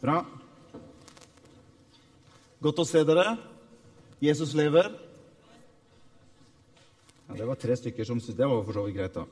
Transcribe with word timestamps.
Bra. 0.00 0.22
Godt 2.64 2.80
å 2.80 2.86
se 2.88 3.02
dere. 3.04 3.34
Jesus 4.24 4.54
lever. 4.56 4.88
Ja, 7.28 7.36
det 7.36 7.48
var 7.50 7.60
tre 7.60 7.76
stykker 7.76 8.08
som 8.08 8.16
syntes 8.16 8.38
det 8.38 8.48
var 8.48 8.64
for 8.64 8.78
så 8.78 8.86
vidt 8.86 8.96
greit, 8.96 9.18
da. 9.18 9.26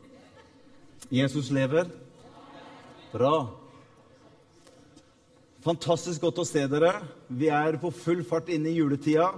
Jesus 1.09 1.49
lever. 1.57 1.89
Bra. 3.15 3.33
Fantastisk 5.65 6.29
godt 6.29 6.45
å 6.45 6.49
se 6.49 6.69
dere. 6.69 6.93
Vi 7.33 7.49
er 7.49 7.81
på 7.81 7.89
full 8.05 8.21
fart 8.29 8.53
inne 8.53 8.69
i 8.69 8.77
juletida. 8.77 9.33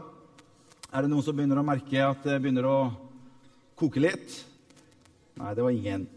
Er 0.90 1.06
det 1.06 1.14
noen 1.14 1.22
som 1.22 1.38
begynner 1.38 1.62
å 1.62 1.66
merke 1.66 2.02
at 2.10 2.26
det 2.26 2.40
begynner 2.42 2.66
å 2.66 2.78
koke 3.78 4.02
litt? 4.02 4.40
Nei, 5.38 5.54
det 5.54 5.62
var 5.62 5.78
ingen. 5.78 6.08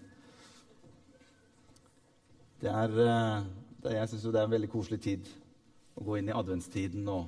Det 2.63 2.73
er, 2.73 3.03
eh, 3.05 3.43
jeg 3.91 4.09
syns 4.09 4.25
det 4.29 4.39
er 4.39 4.47
en 4.47 4.55
veldig 4.55 4.71
koselig 4.71 4.99
tid 5.03 5.29
å 5.99 6.05
gå 6.07 6.17
inn 6.19 6.29
i 6.31 6.35
adventstiden 6.35 7.07
og 7.11 7.27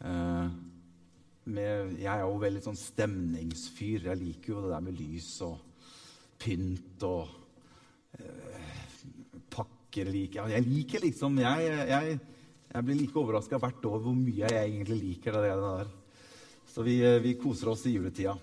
eh, 0.00 0.48
med, 1.48 1.94
Jeg 2.00 2.10
er 2.12 2.24
jo 2.24 2.40
veldig 2.42 2.62
sånn 2.64 2.78
stemningsfyr. 2.78 4.08
Jeg 4.10 4.20
liker 4.20 4.52
jo 4.52 4.64
det 4.64 4.72
der 4.74 4.84
med 4.84 4.98
lys 5.00 5.30
og 5.46 5.56
pynt 6.40 7.04
og 7.08 7.30
eh, 8.18 8.66
pakker. 9.48 10.10
Like. 10.12 10.44
Jeg 10.52 10.66
liker 10.66 11.00
liksom 11.00 11.38
Jeg, 11.40 11.70
jeg, 11.88 12.18
jeg 12.68 12.84
blir 12.84 12.98
like 12.98 13.16
overraska 13.16 13.58
hvert 13.62 13.86
år 13.88 14.02
hvor 14.04 14.14
mye 14.14 14.50
jeg 14.52 14.58
egentlig 14.58 14.98
liker 15.00 15.40
det 15.40 15.54
der. 15.62 15.88
Så 16.68 16.84
vi, 16.84 16.98
eh, 17.00 17.20
vi 17.24 17.38
koser 17.40 17.72
oss 17.72 17.86
i 17.88 17.94
juletida. 17.96 18.36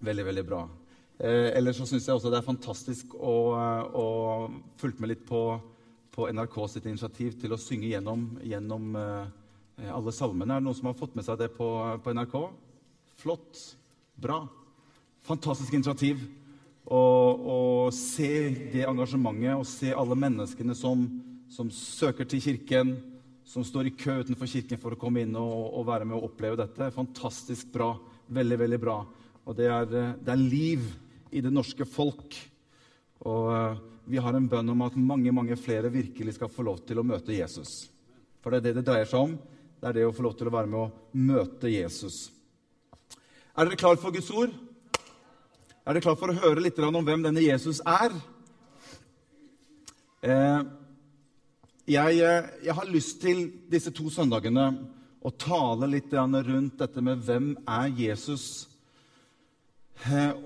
Veldig, 0.00 0.26
veldig 0.28 0.44
bra. 0.46 0.60
Eh, 1.20 1.50
ellers 1.58 1.80
så 1.80 1.88
syns 1.88 2.06
jeg 2.08 2.16
også 2.16 2.30
det 2.32 2.38
er 2.38 2.46
fantastisk 2.46 3.16
å, 3.16 3.34
å 3.92 4.06
følge 4.80 5.02
med 5.02 5.10
litt 5.14 5.24
på, 5.28 5.42
på, 6.20 6.28
NRK 6.28 6.56
sitt 6.68 6.86
initiativ 6.90 7.36
til 7.40 7.54
å 7.54 7.60
synge 7.60 7.88
gjennom, 7.88 8.26
gjennom 8.44 8.96
eh, 8.98 9.86
alle 9.88 10.12
salmene. 10.12 10.52
Er 10.52 10.60
det 10.60 10.66
noen 10.66 10.76
som 10.76 10.90
har 10.90 10.98
fått 10.98 11.16
med 11.16 11.24
seg 11.24 11.38
det 11.40 11.48
på, 11.54 11.68
på 12.04 12.12
NRK? 12.16 12.36
Flott. 13.22 13.62
Bra. 14.20 14.42
Fantastisk 15.24 15.72
initiativ. 15.78 16.20
Å 16.90 17.88
se 17.94 18.30
det 18.72 18.84
engasjementet 18.88 19.54
og 19.54 19.68
se 19.68 19.94
alle 19.96 20.18
menneskene 20.18 20.74
som, 20.76 21.06
som, 21.52 21.70
søker 21.72 22.28
til 22.28 22.42
kirken, 22.44 22.96
som 23.46 23.64
står 23.64 23.88
i 23.88 23.94
kø 23.96 24.18
utenfor 24.20 24.50
kirken 24.50 24.80
for 24.80 24.96
å 24.96 25.00
komme 25.00 25.22
inn 25.24 25.36
og, 25.38 25.70
og 25.78 25.86
være 25.88 26.08
med 26.08 26.18
og 26.18 26.28
oppleve 26.28 26.58
dette. 26.60 26.90
Fantastisk 26.96 27.70
bra. 27.72 27.94
Veldig, 28.28 28.58
veldig 28.66 28.80
bra. 28.82 28.98
Og 29.46 29.56
det 29.56 29.70
er, 29.72 29.88
det 30.20 30.34
er 30.34 30.42
liv 30.42 30.84
i 31.32 31.40
det 31.44 31.52
norske 31.54 31.86
folk. 31.88 32.36
Og 33.24 33.54
eh, 33.54 33.80
vi 34.10 34.18
har 34.18 34.34
en 34.34 34.48
bønn 34.50 34.72
om 34.72 34.82
at 34.82 34.96
mange 34.98 35.30
mange 35.34 35.56
flere 35.58 35.90
virkelig 35.92 36.34
skal 36.34 36.50
få 36.50 36.64
lov 36.66 36.80
til 36.86 36.98
å 36.98 37.06
møte 37.06 37.36
Jesus. 37.36 37.90
For 38.42 38.50
det 38.50 38.60
er 38.60 38.66
det 38.66 38.80
det 38.80 38.86
dreier 38.88 39.06
seg 39.06 39.28
om. 39.28 39.36
Det 39.80 39.88
er 39.88 39.96
det 39.96 40.06
å 40.08 40.14
få 40.16 40.24
lov 40.26 40.34
til 40.36 40.50
å 40.50 40.54
være 40.54 40.70
med 40.70 40.80
å 40.80 41.20
møte 41.30 41.70
Jesus. 41.70 42.28
Er 43.54 43.68
dere 43.68 43.78
klar 43.78 44.00
for 44.00 44.12
Guds 44.14 44.30
ord? 44.34 44.52
Er 45.86 45.94
dere 45.94 46.04
klar 46.04 46.18
for 46.18 46.32
å 46.32 46.40
høre 46.42 46.64
litt 46.64 46.78
om 46.82 47.00
hvem 47.04 47.22
denne 47.24 47.44
Jesus 47.44 47.80
er? 47.86 48.14
Eh, 50.20 50.60
jeg, 51.90 52.18
eh, 52.20 52.50
jeg, 52.66 52.74
har 52.76 52.90
lyst 52.90 53.22
til 53.22 53.46
disse 53.70 53.92
to 53.94 54.10
søndagene 54.12 54.66
å 55.22 55.32
tale 55.32 55.88
litt 55.88 56.12
rundt 56.12 56.78
dette 56.78 57.00
med 57.00 57.22
hvem 57.24 57.54
er 57.68 57.88
Jesus 57.96 58.66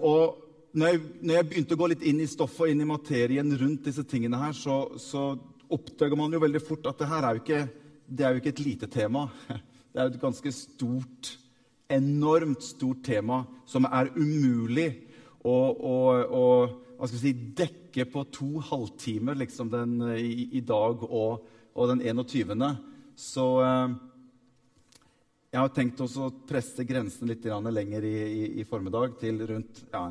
og 0.02 0.43
når 0.75 0.91
jeg, 0.91 1.00
når 1.22 1.36
jeg, 1.36 1.48
begynte 1.50 1.77
å 1.77 1.78
gå 1.78 1.89
litt 1.92 2.05
inn 2.11 2.20
i 2.25 2.27
stoffet 2.30 2.67
og 2.67 2.72
inn 2.72 2.83
i 2.83 2.89
materien 2.89 3.56
rundt 3.61 3.86
disse 3.86 4.03
tingene 4.11 4.41
her, 4.41 4.56
så, 4.58 4.78
så 4.98 5.28
oppdager 5.70 6.19
man 6.19 6.34
jo 6.34 6.42
veldig 6.42 6.62
fort 6.67 6.89
at 6.91 6.98
det 6.98 7.11
her 7.12 7.27
er 7.27 7.36
jo 7.36 7.42
ikke, 7.44 7.61
er 8.19 8.34
jo 8.34 8.42
ikke 8.42 8.53
et 8.56 8.64
lite 8.64 8.91
tema. 8.91 9.28
Det 9.95 10.02
er 10.02 10.08
et 10.11 10.19
ganske 10.19 10.50
stort, 10.50 11.28
enormt 11.86 12.64
stort 12.67 13.05
tema 13.06 13.45
som 13.70 13.86
er 13.86 14.08
umulig 14.17 14.89
å, 15.46 15.55
å, 15.55 15.98
å 16.27 16.42
hva 16.98 17.07
skal 17.07 17.20
si, 17.20 17.30
dekke 17.55 18.08
på 18.11 18.24
to 18.34 18.48
halvtimer 18.73 19.39
liksom 19.39 19.70
den, 19.70 19.95
i, 20.18 20.48
i, 20.58 20.64
dag 20.67 21.05
og, 21.07 21.45
og, 21.77 21.92
den 21.92 22.02
21. 22.02 22.67
Så 23.14 23.46
eh, 23.63 23.95
jeg 25.55 25.63
har 25.63 25.73
tenkt 25.79 26.02
også 26.02 26.27
å 26.27 26.34
presse 26.48 26.86
grensen 26.89 27.30
litt 27.30 27.46
lenger 27.46 28.11
i, 28.11 28.14
i, 28.24 28.45
i, 28.58 28.67
formiddag, 28.67 29.14
til 29.23 29.45
rundt 29.46 29.84
ja, 29.92 30.08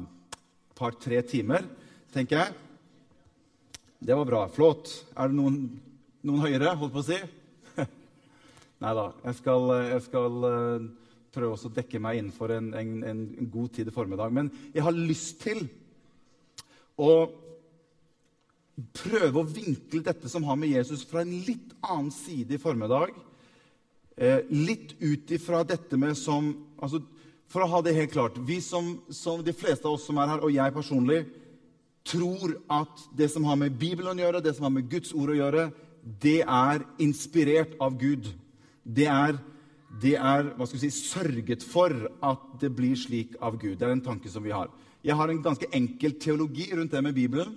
par-tre 0.78 1.22
timer, 1.28 1.66
tenker 2.13 2.39
jeg. 2.39 2.53
Det 4.03 4.17
var 4.17 4.28
bra. 4.28 4.41
Flott. 4.51 4.91
Er 5.16 5.31
det 5.31 5.38
noen, 5.38 5.59
noen 6.28 6.44
høyere, 6.44 6.75
holdt 6.79 6.95
på 6.95 7.03
å 7.03 7.07
si? 7.07 7.19
Nei 8.84 8.94
da. 9.00 9.06
Jeg 9.29 9.39
skal, 9.39 9.69
jeg 9.89 10.06
skal 10.07 10.47
uh, 10.47 10.88
prøve 11.34 11.56
å 11.56 11.73
dekke 11.78 12.01
meg 12.03 12.19
innenfor 12.19 12.56
en, 12.57 12.72
en, 12.78 12.95
en, 13.09 13.23
god 13.53 13.78
tid 13.78 13.91
i 13.91 13.95
formiddag. 13.95 14.34
Men 14.35 14.51
jeg 14.73 14.85
har 14.85 14.97
lyst 14.97 15.39
til 15.45 15.66
å 17.00 17.13
prøve 18.97 19.40
å 19.40 19.47
vinkle 19.47 20.01
dette 20.05 20.29
som 20.29 20.45
har 20.50 20.57
med 20.59 20.73
Jesus, 20.73 21.05
fra 21.05 21.22
en 21.22 21.35
litt 21.45 21.75
annen 21.85 22.11
side 22.13 22.57
i 22.57 22.61
formiddag 22.61 23.13
Eh, 24.16 24.45
litt 24.50 24.94
ut 25.01 25.31
ifra 25.34 25.63
dette 25.66 25.97
med 25.97 26.13
som 26.17 26.51
altså, 26.78 27.00
For 27.53 27.62
å 27.62 27.69
ha 27.69 27.84
det 27.86 27.94
helt 27.94 28.14
klart 28.16 28.40
Vi 28.47 28.58
som, 28.66 28.96
som, 29.14 29.44
De 29.46 29.53
fleste 29.53 29.86
av 29.86 29.97
oss 30.00 30.08
som 30.09 30.18
er 30.18 30.31
her, 30.34 30.44
og 30.44 30.53
jeg 30.53 30.74
personlig, 30.74 31.24
tror 32.03 32.58
at 32.74 33.03
det 33.16 33.30
som 33.31 33.46
har 33.47 33.56
med 33.56 33.78
Bibelen 33.80 34.18
å 34.19 34.25
gjøre, 34.25 34.41
det 34.44 34.56
som 34.58 34.66
har 34.68 34.74
med 34.75 34.90
Guds 34.91 35.14
ord 35.16 35.31
å 35.31 35.38
gjøre, 35.38 35.69
det 36.03 36.41
er 36.41 36.84
inspirert 37.00 37.78
av 37.80 37.96
Gud. 37.96 38.28
Det 38.84 39.06
er, 39.08 39.38
det 40.03 40.18
er 40.19 40.50
hva 40.58 40.68
skal 40.68 40.81
vi 40.81 40.90
si, 40.90 41.06
sørget 41.14 41.64
for 41.64 41.96
at 42.19 42.44
det 42.59 42.74
blir 42.75 42.97
slik 43.00 43.38
av 43.40 43.56
Gud. 43.56 43.78
Det 43.80 43.88
er 43.88 43.96
en 43.96 44.03
tanke 44.03 44.28
som 44.34 44.44
vi 44.44 44.52
har. 44.52 44.68
Jeg 45.00 45.16
har 45.16 45.31
en 45.31 45.40
ganske 45.46 45.70
enkel 45.72 46.18
teologi 46.20 46.68
rundt 46.74 46.91
det 46.91 47.06
med 47.06 47.16
Bibelen. 47.16 47.56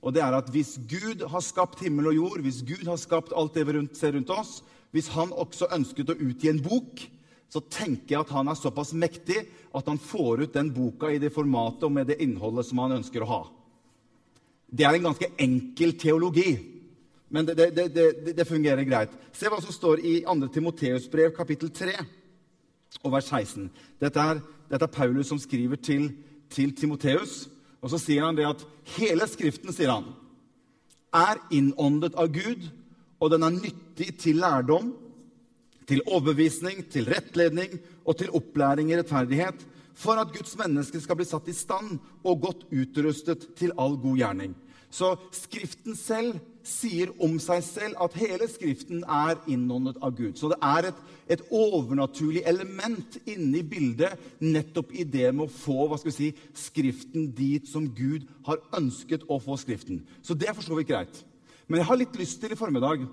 Og 0.00 0.16
det 0.16 0.24
er 0.24 0.38
at 0.40 0.48
Hvis 0.50 0.78
Gud 0.88 1.26
har 1.28 1.44
skapt 1.44 1.84
himmel 1.84 2.14
og 2.14 2.16
jord, 2.16 2.40
hvis 2.40 2.62
Gud 2.64 2.88
har 2.88 2.96
skapt 2.96 3.36
alt 3.36 3.52
det 3.54 3.66
vi 3.68 3.82
ser 3.92 4.16
rundt 4.16 4.32
oss, 4.32 4.62
hvis 4.90 5.12
han 5.12 5.36
også 5.36 5.68
ønsket 5.76 6.14
å 6.14 6.16
utgi 6.16 6.48
en 6.48 6.64
bok, 6.64 7.04
så 7.52 7.60
tenker 7.60 8.14
jeg 8.14 8.24
at 8.24 8.32
han 8.32 8.48
er 8.48 8.56
såpass 8.56 8.94
mektig 8.96 9.42
at 9.76 9.88
han 9.88 10.00
får 10.00 10.46
ut 10.46 10.54
den 10.54 10.70
boka 10.72 11.10
i 11.12 11.20
det 11.20 11.32
formatet 11.34 11.84
og 11.84 11.92
med 11.92 12.08
det 12.08 12.16
innholdet 12.24 12.64
som 12.68 12.80
han 12.80 12.96
ønsker 12.96 13.24
å 13.24 13.28
ha. 13.28 13.40
Det 14.72 14.86
er 14.88 14.96
en 14.96 15.10
ganske 15.10 15.28
enkel 15.44 15.92
teologi, 16.00 16.54
men 17.32 17.48
det, 17.48 17.68
det, 17.76 17.86
det, 17.92 18.34
det 18.36 18.48
fungerer 18.48 18.88
greit. 18.88 19.12
Se 19.36 19.52
hva 19.52 19.60
som 19.60 19.72
står 19.72 20.00
i 20.00 20.14
2. 20.24 20.48
Timoteus 20.52 21.08
brev, 21.12 21.32
kapittel 21.36 21.68
3, 21.76 21.92
og 23.04 23.12
vers 23.12 23.28
16. 23.28 23.68
Dette 24.00 24.28
er, 24.32 24.40
dette 24.72 24.88
er 24.88 24.96
Paulus 24.96 25.28
som 25.28 25.40
skriver 25.40 25.80
til, 25.80 26.10
til 26.52 26.72
Timoteus. 26.76 27.46
Og 27.84 27.92
så 27.92 28.00
sier 28.00 28.24
han 28.24 28.36
det 28.36 28.48
at 28.48 28.64
hele 28.96 29.28
Skriften 29.28 29.72
sier 29.76 29.92
han, 29.92 30.08
er 31.12 31.40
innåndet 31.52 32.16
av 32.16 32.32
Gud 32.32 32.70
og 33.22 33.30
den 33.30 33.46
er 33.46 33.54
nyttig 33.54 34.16
til 34.18 34.40
lærdom, 34.42 34.90
til 35.88 36.02
overbevisning, 36.06 36.84
til 36.90 37.08
rettledning 37.10 37.78
og 38.04 38.18
til 38.18 38.32
opplæring 38.34 38.92
i 38.92 38.98
rettferdighet, 38.98 39.66
for 39.94 40.18
at 40.20 40.32
Guds 40.34 40.54
menneske 40.58 41.00
skal 41.02 41.18
bli 41.18 41.26
satt 41.28 41.48
i 41.50 41.56
stand 41.56 41.98
og 42.24 42.40
godt 42.46 42.66
utrustet 42.72 43.50
til 43.58 43.74
all 43.78 43.98
god 44.00 44.16
gjerning. 44.20 44.54
Så 44.92 45.14
Skriften 45.32 45.96
selv 45.96 46.36
sier 46.68 47.10
om 47.24 47.38
seg 47.42 47.62
selv 47.64 48.00
at 48.04 48.14
hele 48.20 48.46
Skriften 48.50 49.00
er 49.08 49.40
innåndet 49.50 49.96
av 50.04 50.12
Gud. 50.18 50.36
Så 50.36 50.50
det 50.52 50.58
er 50.62 50.90
et, 50.90 50.98
et 51.32 51.44
overnaturlig 51.48 52.44
element 52.48 53.16
inne 53.24 53.62
i 53.62 53.66
bildet 53.66 54.20
nettopp 54.44 54.92
i 54.92 55.06
det 55.08 55.30
med 55.32 55.48
å 55.48 55.54
få 55.54 55.88
hva 55.88 55.98
skal 55.98 56.12
vi 56.12 56.18
si, 56.18 56.30
Skriften 56.68 57.30
dit 57.36 57.68
som 57.68 57.88
Gud 57.88 58.28
har 58.46 58.60
ønsket 58.78 59.24
å 59.32 59.40
få 59.42 59.56
Skriften. 59.60 60.04
Så 60.20 60.36
det 60.36 60.50
er 60.50 60.56
for 60.58 60.66
så 60.66 60.76
greit. 60.84 61.24
Men 61.66 61.80
jeg 61.80 61.88
har 61.88 62.00
litt 62.02 62.20
lyst 62.20 62.42
til 62.42 62.52
i 62.52 62.58
formiddag 62.58 63.06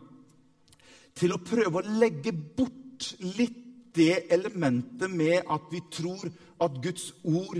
til 1.20 1.36
å 1.36 1.42
prøve 1.44 1.82
å 1.82 1.98
legge 2.00 2.34
bort 2.34 3.12
litt 3.38 3.66
det 3.96 4.32
elementet 4.32 5.12
med 5.12 5.44
at 5.50 5.68
vi 5.72 5.82
tror 5.92 6.30
at 6.62 6.80
Guds 6.84 7.10
ord 7.26 7.60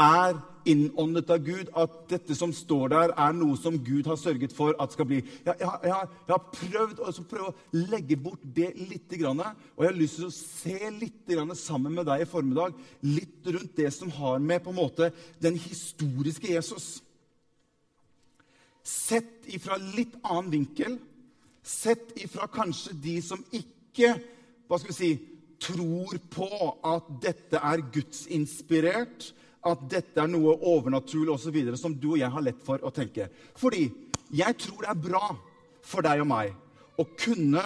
er 0.00 0.38
innåndet 0.68 1.30
av 1.32 1.40
Gud, 1.44 1.70
at 1.76 1.94
dette 2.10 2.34
som 2.36 2.52
står 2.54 2.92
der, 2.92 3.12
er 3.16 3.34
noe 3.36 3.56
som 3.58 3.78
Gud 3.80 4.08
har 4.10 4.18
sørget 4.20 4.52
for 4.54 4.76
at 4.82 4.94
skal 4.94 5.08
bli. 5.08 5.20
Jeg, 5.46 5.54
jeg, 5.56 5.68
jeg, 5.88 6.08
jeg 6.28 6.34
har 6.34 6.46
prøvd 6.52 7.02
å, 7.02 7.12
prøve 7.30 7.50
å 7.52 7.82
legge 7.90 8.18
bort 8.20 8.42
det 8.44 8.70
litt, 8.78 9.12
og 9.16 9.42
jeg 9.80 9.88
har 9.88 9.98
lyst 9.98 10.20
til 10.20 10.28
å 10.28 10.34
se 10.34 10.92
litt 11.00 11.34
sammen 11.58 11.96
med 11.96 12.08
deg 12.08 12.24
i 12.24 12.28
formiddag 12.28 12.76
litt 13.08 13.46
rundt 13.48 13.76
det 13.76 13.92
som 13.94 14.12
har 14.20 14.42
med 14.42 14.62
på 14.64 14.74
en 14.74 14.80
måte 14.82 15.12
den 15.42 15.58
historiske 15.60 16.52
Jesus 16.52 16.98
Sett 18.90 19.44
ifra 19.52 19.76
litt 19.76 20.14
annen 20.24 20.48
vinkel. 20.50 20.94
Sett 21.70 22.16
ifra 22.18 22.48
kanskje 22.50 22.96
de 22.98 23.16
som 23.22 23.42
ikke 23.54 24.14
hva 24.70 24.78
skal 24.78 24.92
vi 24.92 24.96
si, 24.96 25.10
tror 25.60 26.16
på 26.32 26.48
at 26.86 27.08
dette 27.22 27.58
er 27.58 27.82
gudsinspirert, 27.92 29.32
at 29.66 29.82
dette 29.92 30.22
er 30.22 30.30
noe 30.30 30.54
overnaturlig 30.70 31.34
osv., 31.34 31.58
som 31.76 31.94
du 31.98 32.12
og 32.14 32.20
jeg 32.20 32.32
har 32.32 32.44
lett 32.46 32.62
for 32.64 32.80
å 32.86 32.92
tenke. 32.94 33.28
Fordi 33.58 33.88
jeg 34.32 34.56
tror 34.62 34.84
det 34.84 34.92
er 34.92 35.02
bra 35.08 35.24
for 35.84 36.06
deg 36.06 36.22
og 36.22 36.30
meg 36.30 36.54
å 37.00 37.06
kunne 37.18 37.64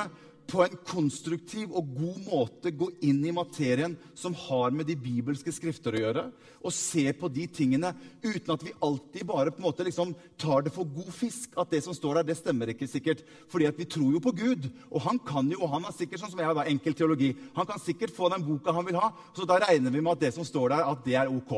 på 0.50 0.60
en 0.64 0.74
konstruktiv 0.86 1.72
og 1.74 1.92
god 1.96 2.18
måte 2.26 2.72
gå 2.74 2.88
inn 3.06 3.22
i 3.24 3.32
materien 3.34 3.94
som 4.18 4.34
har 4.36 4.74
med 4.76 4.86
de 4.88 4.96
bibelske 4.98 5.52
skrifter 5.54 5.96
å 5.96 6.02
gjøre, 6.02 6.24
og 6.64 6.74
se 6.74 7.04
på 7.16 7.28
de 7.32 7.46
tingene 7.48 7.92
uten 8.22 8.52
at 8.54 8.64
vi 8.64 8.74
alltid 8.84 9.26
bare 9.28 9.52
på 9.52 9.60
en 9.60 9.66
måte 9.66 9.86
liksom 9.86 10.14
tar 10.40 10.64
det 10.64 10.72
for 10.74 10.88
god 10.88 11.10
fisk. 11.12 11.52
At 11.60 11.72
det 11.72 11.82
som 11.84 11.96
står 11.96 12.20
der, 12.20 12.28
det 12.30 12.38
stemmer 12.38 12.72
ikke 12.72 12.88
sikkert. 12.88 13.20
Fordi 13.52 13.68
at 13.68 13.76
vi 13.76 13.88
tror 13.88 14.14
jo 14.16 14.22
på 14.24 14.32
Gud. 14.36 14.70
Og 14.88 15.04
han 15.04 15.20
kan 15.20 15.50
jo, 15.52 15.60
og 15.60 15.74
han 15.74 15.84
er 15.84 15.96
sikkert 15.96 16.22
sånn 16.22 16.32
som 16.32 16.40
jeg 16.40 16.48
har 16.48 16.70
enkel 16.72 16.96
teologi, 16.96 17.34
han 17.56 17.68
kan 17.68 17.82
sikkert 17.82 18.14
få 18.16 18.30
den 18.32 18.46
boka 18.46 18.72
han 18.72 18.88
vil 18.88 18.96
ha. 18.96 19.10
Så 19.36 19.44
da 19.48 19.60
regner 19.66 19.92
vi 19.92 20.00
med 20.00 20.16
at 20.16 20.24
det 20.24 20.32
som 20.38 20.48
står 20.48 20.72
der, 20.72 20.88
at 20.88 21.04
det 21.04 21.18
er 21.20 21.32
ok. 21.32 21.52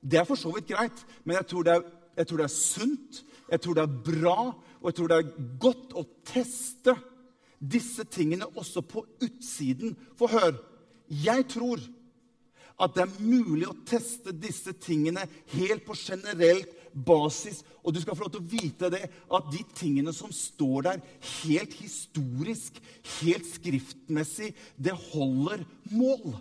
Det 0.00 0.22
er 0.22 0.28
for 0.28 0.40
så 0.40 0.54
vidt 0.54 0.70
greit, 0.72 1.04
men 1.24 1.36
jeg 1.36 1.50
tror 1.50 1.66
det 1.66 1.76
er, 1.76 1.84
jeg 2.16 2.30
tror 2.30 2.40
det 2.40 2.48
er 2.48 2.56
sunt, 2.56 3.22
jeg 3.50 3.60
tror 3.60 3.76
det 3.76 3.84
er 3.84 4.00
bra, 4.08 4.36
og 4.80 4.88
jeg 4.88 4.96
tror 4.96 5.10
det 5.12 5.18
er 5.20 5.48
godt 5.60 5.96
å 6.00 6.06
teste 6.24 6.96
disse 7.60 8.04
tingene 8.08 8.48
også 8.56 8.82
på 8.82 9.04
utsiden. 9.22 9.96
For 10.18 10.32
hør, 10.32 10.56
jeg 11.10 11.46
tror 11.52 11.82
at 12.80 12.94
det 12.96 13.04
er 13.04 13.18
mulig 13.20 13.66
å 13.68 13.76
teste 13.88 14.32
disse 14.32 14.72
tingene 14.80 15.26
helt 15.52 15.84
på 15.84 15.96
generelt 15.98 16.72
basis. 16.94 17.60
Og 17.84 17.94
du 17.94 18.00
skal 18.00 18.16
få 18.16 18.24
lov 18.24 18.32
til 18.34 18.42
å 18.42 18.52
vite 18.54 18.90
det, 18.92 19.02
at 19.08 19.50
de 19.52 19.60
tingene 19.76 20.14
som 20.16 20.32
står 20.32 20.86
der, 20.88 21.04
helt 21.42 21.76
historisk, 21.80 22.80
helt 23.20 23.46
skriftmessig, 23.48 24.54
det 24.80 24.96
holder 25.10 25.66
mål. 25.92 26.40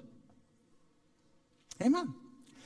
Amen. 1.83 2.11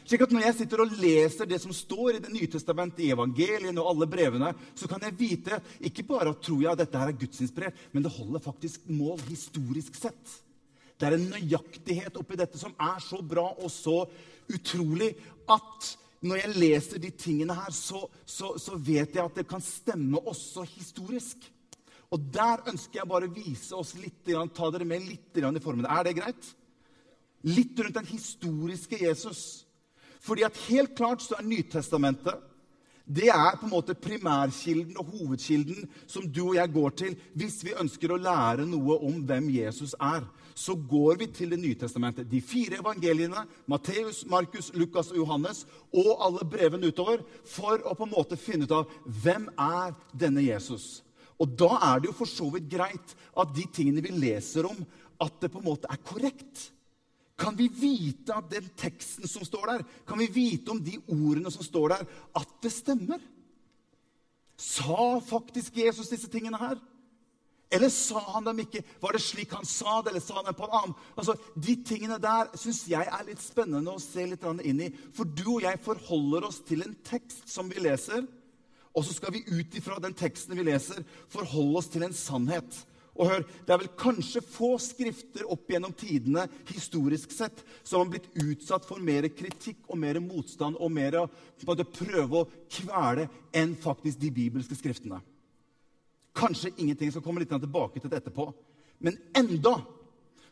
Slik 0.04 0.26
at 0.26 0.34
Når 0.36 0.46
jeg 0.48 0.56
sitter 0.58 0.84
og 0.84 0.96
leser 1.00 1.48
det 1.50 1.60
som 1.64 1.74
står 1.76 2.18
i 2.18 2.24
Det 2.24 2.32
nye 2.34 2.50
testamentet, 2.52 3.06
i 3.06 3.12
evangeliene 3.16 3.80
og 3.82 3.94
alle 3.94 4.08
brevene, 4.10 4.54
så 4.76 4.88
kan 4.92 5.04
jeg 5.06 5.18
vite 5.20 5.60
ikke 5.80 6.06
bare 6.08 6.34
at 6.34 6.44
tror 6.44 6.62
jeg 6.62 6.72
at 6.72 6.84
dette 6.84 7.00
her 7.00 7.12
er 7.12 7.20
gudsinspirert, 7.20 7.84
men 7.92 8.04
det 8.04 8.12
holder 8.12 8.44
faktisk 8.44 8.88
mål 8.92 9.22
historisk 9.30 9.96
sett. 9.96 10.38
Det 11.00 11.08
er 11.08 11.18
en 11.18 11.32
nøyaktighet 11.34 12.18
oppi 12.20 12.38
dette 12.40 12.60
som 12.60 12.76
er 12.80 13.00
så 13.04 13.20
bra 13.24 13.50
og 13.58 13.72
så 13.72 14.04
utrolig 14.54 15.14
at 15.52 15.90
når 16.24 16.40
jeg 16.40 16.56
leser 16.56 17.02
de 17.04 17.10
tingene 17.20 17.56
her, 17.58 17.72
så, 17.76 18.06
så, 18.26 18.54
så 18.56 18.78
vet 18.80 19.16
jeg 19.16 19.24
at 19.24 19.36
det 19.36 19.48
kan 19.50 19.64
stemme 19.64 20.22
også 20.24 20.64
historisk. 20.78 21.50
Og 22.14 22.22
der 22.32 22.64
ønsker 22.70 23.02
jeg 23.02 23.10
bare 23.10 23.28
å 23.28 23.34
vise 23.34 23.76
oss 23.76 23.96
litt, 24.00 24.22
ta 24.24 24.70
dere 24.72 24.88
med 24.88 25.04
litt 25.04 25.36
i 25.36 25.64
formen. 25.64 25.90
Er 25.90 26.08
det 26.08 26.16
greit? 26.20 26.52
Litt 27.44 27.80
rundt 27.80 27.98
den 27.98 28.08
historiske 28.08 29.02
Jesus. 29.02 29.63
Fordi 30.24 30.46
at 30.48 30.58
helt 30.70 30.96
klart 30.96 31.22
så 31.22 31.38
er 31.40 31.48
Nytestamentet 31.48 32.40
det 33.04 33.28
er 33.28 33.58
på 33.60 33.66
en 33.68 33.74
måte 33.74 33.96
primærkilden 34.00 34.96
og 34.98 35.10
hovedkilden 35.12 35.90
som 36.08 36.24
du 36.32 36.46
og 36.46 36.56
jeg 36.56 36.72
går 36.72 36.94
til 37.02 37.18
hvis 37.36 37.58
vi 37.66 37.76
ønsker 37.76 38.14
å 38.14 38.20
lære 38.22 38.64
noe 38.68 38.96
om 39.04 39.18
hvem 39.28 39.50
Jesus 39.52 39.92
er. 40.00 40.24
Så 40.56 40.76
går 40.78 41.18
vi 41.20 41.28
til 41.34 41.50
Det 41.50 41.60
nye 41.60 41.76
testamentet. 41.76 42.30
De 42.30 42.40
fire 42.42 42.80
evangeliene, 42.80 43.44
Matteus, 43.68 44.24
Markus, 44.26 44.72
Lukas 44.74 45.12
og 45.12 45.18
Johannes, 45.18 45.66
og 45.92 46.14
alle 46.22 46.46
brevene 46.46 46.88
utover, 46.88 47.26
for 47.44 47.82
å 47.84 47.96
på 47.98 48.06
en 48.06 48.14
måte 48.14 48.38
finne 48.38 48.70
ut 48.70 48.72
av 48.72 48.92
hvem 49.04 49.50
er 49.58 49.98
denne 50.14 50.46
Jesus. 50.46 51.02
Og 51.42 51.58
da 51.58 51.74
er 51.82 52.00
det 52.00 52.12
jo 52.12 52.16
for 52.22 52.30
så 52.30 52.48
vidt 52.54 52.70
greit 52.72 53.16
at 53.36 53.52
de 53.56 53.66
tingene 53.74 54.06
vi 54.06 54.14
leser 54.14 54.70
om, 54.70 54.86
at 55.20 55.42
det 55.42 55.52
på 55.52 55.60
en 55.60 55.68
måte 55.68 55.90
er 55.90 56.00
korrekt. 56.06 56.70
Kan 57.40 57.58
vi 57.58 57.68
vite 57.68 58.36
at 58.36 58.50
den 58.52 58.66
teksten 58.78 59.28
som 59.28 59.46
står 59.46 59.70
der, 59.72 59.86
kan 60.08 60.20
vi 60.22 60.30
vite 60.32 60.70
om 60.72 60.82
de 60.84 61.00
ordene 61.08 61.52
som 61.52 61.66
står 61.66 61.96
der, 61.96 62.04
at 62.38 62.58
det 62.62 62.72
stemmer? 62.72 63.22
Sa 64.58 65.20
faktisk 65.26 65.78
Jesus 65.78 66.12
disse 66.14 66.30
tingene 66.30 66.60
her? 66.62 66.78
Eller 67.74 67.90
sa 67.90 68.22
han 68.36 68.46
dem 68.46 68.60
ikke? 68.62 68.84
Var 69.02 69.16
det 69.16 69.22
slik 69.26 69.54
han 69.58 69.66
sa 69.66 70.02
det, 70.02 70.12
eller 70.12 70.22
sa 70.22 70.38
han 70.38 70.46
dem 70.46 70.58
på 70.60 70.68
en 70.68 70.76
annen? 70.78 70.96
Altså, 71.18 71.34
De 71.58 71.76
tingene 71.82 72.20
der 72.22 72.52
syns 72.60 72.84
jeg 72.88 73.02
er 73.02 73.26
litt 73.26 73.42
spennende 73.42 73.96
å 73.96 74.02
se 74.02 74.28
litt 74.30 74.46
inn 74.62 74.84
i. 74.86 74.92
For 75.18 75.26
du 75.26 75.56
og 75.56 75.66
jeg 75.66 75.82
forholder 75.82 76.46
oss 76.46 76.62
til 76.68 76.86
en 76.86 76.94
tekst 77.08 77.48
som 77.50 77.72
vi 77.74 77.82
leser, 77.82 78.28
og 78.94 79.06
så 79.08 79.16
skal 79.16 79.34
vi 79.34 79.42
ut 79.50 79.74
ifra 79.74 79.98
den 79.98 80.14
teksten 80.14 80.54
vi 80.58 80.68
leser, 80.68 81.02
forholde 81.34 81.82
oss 81.82 81.90
til 81.90 82.06
en 82.06 82.14
sannhet. 82.14 82.84
Og 83.14 83.30
hør, 83.30 83.44
Det 83.44 83.74
er 83.74 83.78
vel 83.78 83.92
kanskje 83.98 84.42
få 84.42 84.78
skrifter 84.82 85.46
opp 85.52 85.70
gjennom 85.70 85.94
tidene 85.94 86.48
historisk 86.72 87.32
sett 87.32 87.62
som 87.84 88.02
har 88.02 88.10
blitt 88.10 88.30
utsatt 88.42 88.86
for 88.86 88.98
mer 88.98 89.28
kritikk 89.30 89.86
og 89.88 90.00
mer 90.02 90.20
motstand 90.20 90.80
og 90.80 90.92
mer 90.92 91.20
prøve 91.86 92.42
å 92.42 92.50
kvele 92.70 93.28
enn 93.54 93.76
faktisk 93.78 94.20
de 94.20 94.32
bibelske 94.34 94.76
skriftene. 94.76 95.22
Kanskje 96.34 96.74
ingenting. 96.78 97.12
skal 97.12 97.22
komme 97.22 97.44
litt 97.44 97.54
tilbake 97.54 98.00
til 98.02 98.10
det 98.10 98.24
etterpå. 98.24 98.50
Men 99.00 99.18
enda 99.38 99.78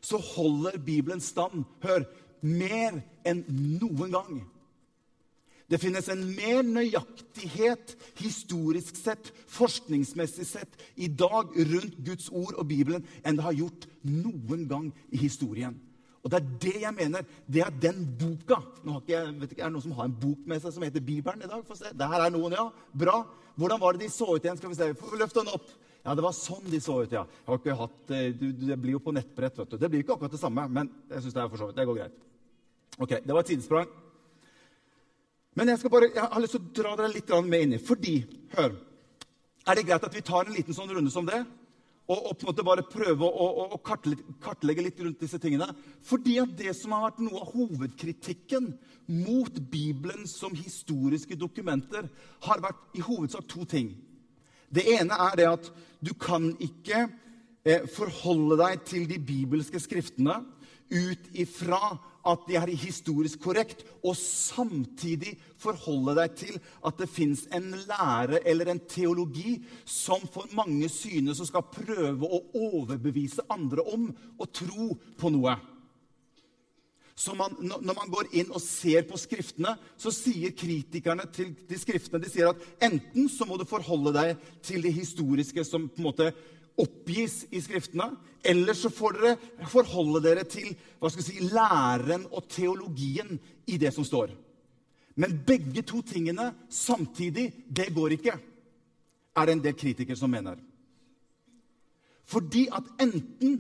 så 0.01 0.17
holder 0.17 0.77
Bibelen 0.77 1.21
stand, 1.21 1.65
hør, 1.81 2.05
mer 2.41 3.01
enn 3.25 3.43
noen 3.49 4.13
gang. 4.13 4.41
Det 5.71 5.79
finnes 5.79 6.07
en 6.11 6.23
mer 6.35 6.65
nøyaktighet 6.67 7.93
historisk 8.19 8.97
sett, 8.99 9.29
forskningsmessig 9.47 10.43
sett, 10.49 10.73
i 10.99 11.07
dag 11.07 11.53
rundt 11.55 11.95
Guds 12.03 12.27
ord 12.27 12.57
og 12.59 12.67
Bibelen 12.67 13.05
enn 13.23 13.39
det 13.39 13.45
har 13.45 13.55
gjort 13.55 13.87
noen 14.03 14.65
gang 14.67 14.89
i 15.15 15.21
historien. 15.21 15.77
Og 16.21 16.29
Det 16.29 16.37
er 16.37 16.49
det 16.61 16.81
jeg 16.83 16.93
mener. 16.93 17.23
Det 17.49 17.63
er 17.65 17.71
den 17.81 18.03
boka. 18.19 18.59
Nå 18.83 18.93
har 18.93 19.01
ikke 19.01 19.15
jeg, 19.15 19.37
vet 19.39 19.53
ikke, 19.55 19.61
Er 19.63 19.71
det 19.71 19.73
noen 19.73 19.85
som 19.87 19.95
har 19.97 20.05
en 20.05 20.19
bok 20.21 20.43
med 20.45 20.61
seg 20.61 20.73
som 20.75 20.83
heter 20.83 21.01
Bibelen 21.01 21.41
i 21.41 21.49
dag? 21.49 21.63
Få 21.65 21.77
se. 21.79 21.89
Der 21.97 22.13
er 22.13 22.29
noen, 22.29 22.53
ja. 22.53 22.67
Bra. 22.93 23.23
Hvordan 23.57 23.81
var 23.81 23.93
det 23.93 24.03
de 24.03 24.11
så 24.13 24.27
ut 24.35 24.43
igjen? 24.43 24.57
Skal 24.59 24.69
vi 24.69 24.75
se. 24.75 24.91
Løft 25.17 25.39
den 25.39 25.49
opp. 25.49 25.71
Ja, 26.05 26.13
det 26.13 26.23
var 26.25 26.35
sånn 26.37 26.69
de 26.69 26.79
så 26.81 26.99
ut, 27.01 27.11
ja. 27.11 27.23
Jeg 27.25 27.47
har 27.47 27.57
ikke 27.57 27.79
hatt, 27.79 28.11
eh, 28.11 28.31
Det 28.37 28.77
blir 28.81 28.91
jo 28.91 28.99
på 28.99 29.13
nettbrett. 29.13 29.57
vet 29.57 29.69
du. 29.69 29.77
Det 29.77 29.89
blir 29.89 30.03
ikke 30.03 30.13
akkurat 30.13 30.31
det 30.31 30.39
samme, 30.39 30.67
men 30.69 30.91
jeg 31.09 31.21
synes 31.21 31.33
det 31.33 31.41
er 31.41 31.49
for 31.49 31.57
så 31.57 31.67
vidt. 31.67 31.75
Det 31.75 31.85
går 31.87 31.97
greit. 31.97 32.17
Ok, 32.99 33.09
Det 33.09 33.33
var 33.33 33.39
et 33.39 33.47
sidesprang. 33.47 33.87
Men 35.57 35.67
jeg, 35.67 35.89
bare, 35.91 36.11
jeg, 36.13 36.27
har 36.31 36.43
lyst 36.43 36.55
til 36.55 36.63
å 36.63 36.75
dra 36.77 36.93
dere 36.99 37.11
litt 37.11 37.31
med 37.43 37.65
inn 37.65 37.75
i. 37.75 37.81
Fordi, 37.83 38.21
hør 38.55 38.77
Er 39.67 39.77
det 39.77 39.85
greit 39.85 40.05
at 40.07 40.15
vi 40.15 40.23
tar 40.25 40.47
en 40.47 40.55
liten 40.55 40.73
sånn 40.73 40.89
runde 40.89 41.11
som 41.13 41.27
det? 41.27 41.43
Og, 42.11 42.31
på 42.33 42.43
en 42.43 42.49
måte 42.49 42.63
bare 42.65 42.83
prøve 42.89 43.27
å, 43.27 43.45
å, 43.45 43.65
å 43.75 43.77
kartlegge, 43.85 44.33
kartlegge, 44.41 44.83
litt 44.83 44.99
rundt 44.99 45.21
disse 45.21 45.37
tingene? 45.39 45.67
Fordi 46.03 46.39
at 46.41 46.55
det 46.57 46.73
som 46.75 46.95
har 46.95 47.05
vært 47.05 47.21
noe 47.23 47.43
av 47.43 47.51
hovedkritikken 47.53 48.71
mot 49.11 49.59
Bibelen 49.71 50.25
som 50.27 50.55
historiske 50.57 51.37
dokumenter, 51.39 52.09
har 52.47 52.63
vært 52.63 52.97
i 52.97 53.05
hovedsak 53.05 53.47
to 53.51 53.67
ting. 53.69 53.93
Det 54.71 54.87
ene 54.95 55.15
er 55.29 55.37
det 55.39 55.47
at 55.51 55.69
du 56.01 56.11
kan 56.17 56.49
ikke 56.63 57.05
eh, 57.05 57.85
forholde 57.91 58.57
deg 58.63 58.83
til 58.87 59.07
de 59.07 59.19
bibelske 59.21 59.79
skriftene 59.83 60.39
ut 60.91 61.29
ifra 61.33 61.97
at 62.27 62.43
de 62.45 62.57
er 62.59 62.69
historisk 62.77 63.41
korrekt, 63.41 63.81
og 64.05 64.13
samtidig 64.17 65.33
forholde 65.61 66.15
deg 66.19 66.35
til 66.37 66.59
at 66.85 66.99
det 67.01 67.09
fins 67.09 67.47
en 67.55 67.71
lære 67.87 68.43
eller 68.45 68.69
en 68.69 68.83
teologi 68.89 69.57
som 69.85 70.21
for 70.33 70.49
mange 70.57 70.89
synes 70.93 71.41
å 71.41 71.49
skal 71.49 71.65
prøve 71.73 72.29
å 72.29 72.43
overbevise 72.53 73.47
andre 73.49 73.85
om 73.93 74.09
å 74.37 74.49
tro 74.53 74.91
på 75.17 75.33
noe. 75.33 75.57
Så 77.21 77.35
man, 77.37 77.53
når 77.59 77.93
man 77.93 78.09
går 78.09 78.31
inn 78.39 78.49
og 78.49 78.63
ser 78.63 79.03
på 79.05 79.19
Skriftene, 79.19 79.75
så 79.99 80.09
sier 80.13 80.55
kritikerne 80.57 81.27
til 81.33 81.51
de 81.69 81.77
skriftene 81.77 82.21
de 82.23 82.31
sier 82.31 82.49
at 82.49 82.63
enten 82.81 83.27
så 83.29 83.45
må 83.45 83.59
du 83.59 83.65
forholde 83.69 84.13
deg 84.15 84.39
til 84.65 84.81
det 84.81 84.93
historiske 84.95 85.65
som 85.67 85.85
på 85.89 86.01
en 86.01 86.07
måte 86.07 86.31
oppgis 86.81 87.45
i 87.51 87.61
Skriftene, 87.63 88.09
eller 88.43 88.73
så 88.77 88.89
får 88.89 89.17
dere 89.17 89.67
forholde 89.69 90.21
dere 90.23 90.45
til 90.49 90.73
hva 90.99 91.11
skal 91.13 91.25
si, 91.25 91.37
læren 91.51 92.25
og 92.31 92.47
teologien 92.49 93.37
i 93.69 93.77
det 93.81 93.93
som 93.93 94.05
står. 94.07 94.33
Men 95.21 95.37
begge 95.45 95.83
to 95.85 96.01
tingene 96.07 96.51
samtidig, 96.69 97.51
det 97.69 97.91
går 97.93 98.17
ikke, 98.17 98.37
er 99.35 99.45
det 99.45 99.55
en 99.55 99.63
del 99.63 99.77
kritikere 99.77 100.17
som 100.17 100.31
mener. 100.31 100.57
Fordi 102.31 102.67
at 102.71 102.87
enten 103.03 103.59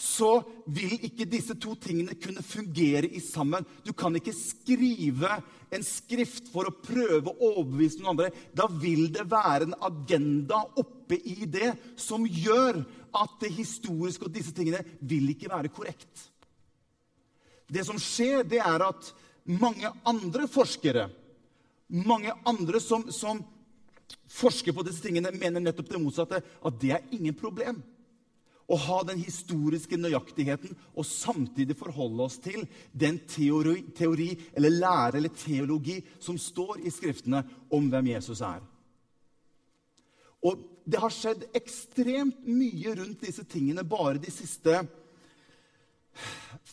så 0.00 0.38
vil 0.64 0.94
ikke 1.04 1.26
disse 1.28 1.52
to 1.60 1.74
tingene 1.76 2.14
kunne 2.16 2.40
fungere 2.44 3.04
i 3.04 3.20
sammen. 3.20 3.66
Du 3.84 3.92
kan 3.92 4.14
ikke 4.16 4.32
skrive 4.32 5.34
en 5.70 5.84
skrift 5.84 6.48
for 6.48 6.70
å 6.70 6.72
prøve 6.72 7.28
å 7.28 7.50
overbevise 7.60 8.00
noen 8.00 8.14
andre. 8.14 8.30
Da 8.56 8.64
vil 8.80 9.10
det 9.12 9.26
være 9.28 9.68
en 9.68 9.76
agenda 9.90 10.62
oppe 10.80 11.20
i 11.20 11.44
det 11.44 11.74
som 12.00 12.24
gjør 12.24 12.80
at 13.20 13.36
det 13.44 13.52
historiske 13.58 14.24
og 14.24 14.32
disse 14.32 14.56
tingene 14.56 14.80
vil 15.04 15.34
ikke 15.34 15.52
være 15.52 15.74
korrekt. 15.74 16.26
Det 17.68 17.84
som 17.84 18.00
skjer, 18.00 18.40
det 18.48 18.64
er 18.64 18.88
at 18.88 19.12
mange 19.52 19.92
andre 20.08 20.48
forskere, 20.50 21.10
mange 21.92 22.32
andre 22.48 22.80
som, 22.80 23.04
som 23.12 23.44
forsker 24.32 24.72
på 24.72 24.88
disse 24.88 25.04
tingene, 25.04 25.36
mener 25.36 25.60
nettopp 25.60 25.92
det 25.92 26.00
motsatte. 26.00 26.40
At 26.40 26.80
det 26.80 26.96
er 26.96 27.10
ingen 27.12 27.36
problem 27.36 27.84
å 28.70 28.76
ha 28.78 29.00
den 29.06 29.18
historiske 29.18 29.98
nøyaktigheten 29.98 30.76
og 30.94 31.06
samtidig 31.06 31.74
forholde 31.78 32.26
oss 32.28 32.38
til 32.42 32.62
den 32.92 33.18
teori, 33.30 33.82
teori, 33.96 34.30
eller 34.54 34.76
lære 34.76 35.18
eller 35.18 35.34
teologi 35.34 35.98
som 36.22 36.38
står 36.38 36.84
i 36.86 36.92
Skriftene 36.94 37.42
om 37.74 37.88
hvem 37.90 38.12
Jesus 38.12 38.42
er. 38.46 38.62
Og 40.46 40.62
det 40.86 41.00
har 41.02 41.12
skjedd 41.12 41.48
ekstremt 41.56 42.46
mye 42.46 42.94
rundt 42.96 43.26
disse 43.26 43.44
tingene 43.48 43.84
bare 43.86 44.22
de 44.22 44.30
siste 44.32 44.78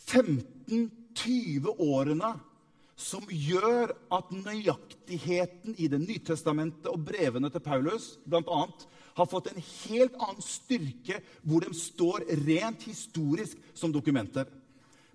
15-20 0.07 1.73
årene 1.83 2.31
som 2.97 3.25
gjør 3.29 3.91
at 4.13 4.31
nøyaktigheten 4.33 5.75
i 5.77 5.89
Det 5.91 5.99
nye 6.01 6.23
testamentet 6.25 6.87
og 6.89 7.03
brevene 7.05 7.51
til 7.53 7.61
Paulus 7.61 8.15
blant 8.25 8.49
annet, 8.49 8.87
har 9.17 9.25
fått 9.25 9.49
en 9.49 9.61
helt 9.61 10.15
annen 10.21 10.43
styrke, 10.45 11.19
hvor 11.41 11.65
de 11.65 11.73
står 11.73 12.25
rent 12.45 12.83
historisk 12.85 13.57
som 13.73 13.91
dokumenter. 13.91 14.45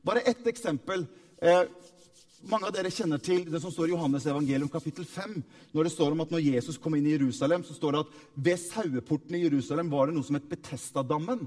Bare 0.02 0.24
ett 0.26 0.46
eksempel. 0.50 1.06
Eh, 1.38 1.62
mange 2.50 2.66
av 2.66 2.74
dere 2.74 2.90
kjenner 2.90 3.22
til 3.22 3.44
det 3.46 3.60
som 3.62 3.70
står 3.70 3.92
i 3.92 3.94
Johannes 3.94 4.26
evangelium 4.26 4.70
kapittel 4.70 5.06
5. 5.06 5.36
Når 5.70 5.86
det 5.86 5.92
står 5.94 6.16
om 6.16 6.24
at 6.24 6.32
når 6.34 6.42
Jesus 6.48 6.80
kom 6.82 6.96
inn 6.98 7.06
i 7.06 7.14
Jerusalem, 7.14 7.62
så 7.62 7.76
står 7.76 7.94
det 7.94 8.00
at 8.02 8.16
ved 8.34 8.58
saueporten 8.64 9.38
i 9.38 9.44
Jerusalem 9.44 9.92
var 9.92 10.10
det 10.10 10.16
noe 10.16 10.26
som 10.26 10.38
het 10.40 10.50
Betestadammen. 10.50 11.46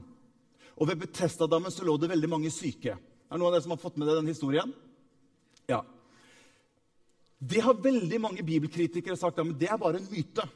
Og 0.80 0.88
ved 0.88 1.04
Betestadammen 1.04 1.76
så 1.76 1.84
lå 1.84 1.98
det 2.00 2.14
veldig 2.14 2.32
mange 2.32 2.54
syke. 2.56 2.96
Er 2.96 3.36
det 3.36 3.42
noen 3.42 3.50
av 3.50 3.58
dere 3.58 3.66
som 3.68 3.76
har 3.76 3.84
fått 3.84 4.00
med 4.00 4.08
deg 4.08 4.22
den 4.22 4.32
historien? 4.32 4.72
Ja. 5.68 5.82
Det 7.44 7.68
har 7.68 7.84
veldig 7.84 8.22
mange 8.24 8.48
bibelkritikere 8.48 9.20
sagt, 9.20 9.42
ja, 9.42 9.44
men 9.44 9.60
det 9.60 9.68
er 9.68 9.82
bare 9.82 10.00
en 10.00 10.08
myte. 10.08 10.48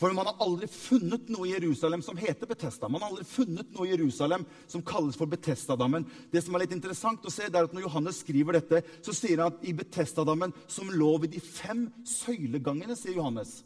For 0.00 0.14
man 0.16 0.30
har 0.30 0.38
aldri 0.40 0.64
funnet 0.72 1.28
noe 1.28 1.44
i 1.44 1.52
Jerusalem 1.52 2.00
som 2.02 2.16
heter 2.16 2.48
Betesta. 2.48 2.88
Man 2.88 3.02
har 3.04 3.10
aldri 3.10 3.26
funnet 3.28 3.74
noe 3.76 3.84
i 3.84 3.90
Jerusalem 3.92 4.46
som 4.64 4.80
kalles 4.86 5.18
for 5.20 5.28
Betestadammen. 5.28 6.06
Det 6.32 6.40
som 6.40 6.56
er 6.56 6.64
litt 6.64 6.72
interessant 6.72 7.26
å 7.28 7.32
se, 7.32 7.50
det 7.50 7.60
er 7.60 7.68
at 7.68 7.74
Når 7.76 7.84
Johannes 7.84 8.22
skriver 8.24 8.56
dette, 8.56 8.80
så 9.04 9.12
sier 9.12 9.42
han 9.42 9.52
at 9.52 9.66
i 9.68 9.74
Betestadammen 9.76 10.56
som 10.72 10.88
lå 10.88 11.10
ved 11.20 11.34
de 11.34 11.44
fem 11.44 11.90
søylegangene, 12.08 12.96
sier 12.96 13.20
Johannes. 13.20 13.58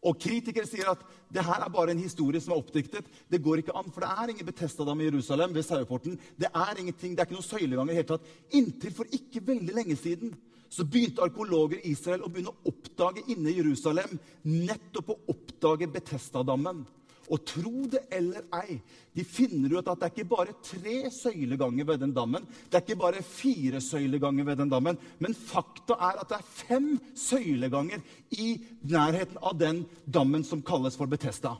Og 0.00 0.16
Kritikere 0.16 0.64
sier 0.64 0.88
at 0.88 1.02
det 1.28 1.44
her 1.44 1.60
er 1.60 1.72
bare 1.72 1.92
en 1.92 2.00
historie 2.00 2.40
som 2.40 2.54
er 2.54 2.62
oppdiktet. 2.62 3.04
Det 3.28 3.42
går 3.44 3.60
ikke 3.60 3.76
an, 3.76 3.92
for 3.92 4.00
det 4.00 4.14
er 4.16 4.32
ingen 4.32 4.48
Betestadam 4.48 5.04
i 5.04 5.10
Jerusalem 5.10 5.52
ved 5.52 5.68
saueporten. 5.68 6.16
Det 6.40 6.48
er 6.48 6.80
ingenting, 6.80 7.12
det 7.12 7.20
er 7.20 7.28
ikke 7.28 7.36
noen 7.36 7.50
søyleganger 7.50 7.92
i 7.92 8.00
hele 8.00 8.14
tatt. 8.14 8.32
Inntil 8.56 8.96
for 8.96 9.12
ikke 9.12 9.44
veldig 9.44 9.76
lenge 9.76 10.00
siden 10.00 10.32
så 10.70 10.86
begynte 10.86 11.24
arkeologer 11.24 11.80
i 11.80 11.90
Israel 11.90 12.22
å 12.22 12.30
begynne 12.30 12.52
å 12.54 12.70
oppdage 12.70 13.24
inne 13.32 13.50
i 13.50 13.58
Jerusalem 13.58 14.14
nettopp 14.46 15.12
å 15.12 15.20
oppdage 15.32 15.90
Betestadammen. 15.90 16.84
Og 17.30 17.44
tro 17.46 17.84
det 17.90 18.00
eller 18.14 18.46
ei, 18.58 18.80
de 19.14 19.22
finner 19.26 19.76
ut 19.76 19.86
at 19.86 20.00
det 20.00 20.08
er 20.08 20.14
ikke 20.14 20.30
bare 20.32 20.54
tre 20.66 20.96
søyleganger 21.14 21.86
ved 21.86 22.00
den 22.02 22.14
dammen, 22.14 22.46
det 22.66 22.78
er 22.78 22.82
ikke 22.82 22.98
bare 22.98 23.22
fire 23.22 23.78
søyleganger 23.82 24.48
ved 24.48 24.58
den 24.58 24.72
dammen, 24.72 24.98
men 25.22 25.36
fakta 25.38 25.94
er 25.94 26.18
at 26.22 26.32
det 26.32 26.40
er 26.40 26.48
fem 26.64 26.88
søyleganger 27.14 28.02
i 28.34 28.48
nærheten 28.82 29.38
av 29.46 29.58
den 29.58 29.84
dammen 30.06 30.46
som 30.46 30.62
kalles 30.66 30.98
for 30.98 31.10
Betesta. 31.10 31.54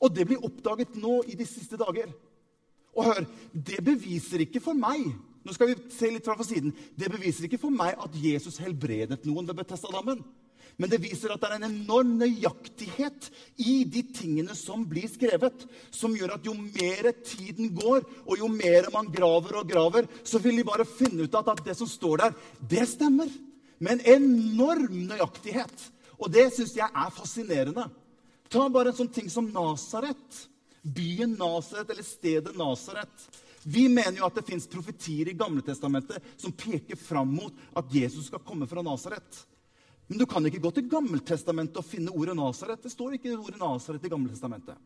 Og 0.00 0.14
det 0.14 0.24
blir 0.28 0.44
oppdaget 0.46 0.96
nå 0.96 1.20
i 1.28 1.36
de 1.36 1.44
siste 1.48 1.76
dager. 1.80 2.08
Og 2.96 3.10
hør, 3.10 3.26
det 3.52 3.82
beviser 3.84 4.46
ikke 4.46 4.62
for 4.62 4.78
meg 4.78 5.04
nå 5.44 5.54
skal 5.54 5.70
vi 5.70 5.78
se 5.94 6.10
litt 6.12 6.26
fra 6.26 6.44
siden. 6.44 6.74
Det 6.98 7.10
beviser 7.12 7.46
ikke 7.46 7.60
for 7.62 7.74
meg 7.74 7.96
at 7.98 8.16
Jesus 8.18 8.60
helbredet 8.62 9.24
noen 9.28 9.48
ved 9.48 9.60
Betestadammen. 9.60 10.20
Men 10.78 10.90
det 10.92 11.00
viser 11.02 11.32
at 11.34 11.42
det 11.42 11.48
er 11.48 11.56
en 11.56 11.66
enorm 11.72 12.12
nøyaktighet 12.20 13.28
i 13.66 13.80
de 13.90 14.04
tingene 14.14 14.54
som 14.54 14.84
blir 14.86 15.08
skrevet, 15.10 15.64
som 15.90 16.14
gjør 16.14 16.36
at 16.36 16.46
jo 16.46 16.54
mer 16.54 17.10
tiden 17.26 17.72
går, 17.74 18.06
og 18.22 18.38
jo 18.38 18.50
mer 18.52 18.86
man 18.94 19.10
graver 19.10 19.58
og 19.58 19.72
graver, 19.72 20.06
så 20.22 20.38
vil 20.42 20.60
de 20.60 20.66
bare 20.68 20.86
finne 20.86 21.26
ut 21.26 21.34
at, 21.34 21.50
det 21.66 21.74
som 21.80 21.90
står 21.90 22.22
der, 22.22 22.36
det 22.70 22.86
stemmer. 22.94 23.32
Med 23.82 23.98
en 23.98 24.22
enorm 24.22 24.94
nøyaktighet. 25.10 25.88
Og 26.18 26.30
det 26.34 26.48
syns 26.54 26.76
jeg 26.78 26.86
er 26.86 27.10
fascinerende. 27.14 27.88
Ta 28.50 28.68
bare 28.70 28.92
en 28.92 29.00
sånn 29.00 29.12
ting 29.12 29.26
som 29.30 29.50
Nasaret. 29.54 30.44
Byen 30.82 31.34
Nasaret, 31.38 31.90
eller 31.90 32.06
stedet 32.06 32.54
Nasaret. 32.58 33.28
Vi 33.68 33.84
mener 33.88 34.16
jo 34.16 34.26
at 34.28 34.38
det 34.38 34.46
fins 34.48 34.68
profetier 34.70 35.28
i 35.28 35.36
Gamle 35.36 35.60
Testamentet 35.64 36.24
som 36.40 36.54
peker 36.56 36.96
fram 36.96 37.34
mot 37.36 37.56
at 37.76 37.90
Jesus 37.92 38.30
skal 38.30 38.40
komme 38.46 38.68
fra 38.70 38.84
Nasaret. 38.84 39.42
Men 40.08 40.22
du 40.22 40.24
kan 40.28 40.46
ikke 40.48 40.62
gå 40.64 40.70
til 40.72 40.86
Gammeltestamentet 40.88 41.76
og 41.76 41.84
finne 41.84 42.14
ordet 42.16 42.36
Nasaret. 42.38 42.80
Det 42.80 42.92
står 42.94 43.18
ikke 43.18 43.34
ordet 43.36 43.60
Nasaret 43.60 44.06
i 44.06 44.12
Gammeltestamentet. 44.12 44.78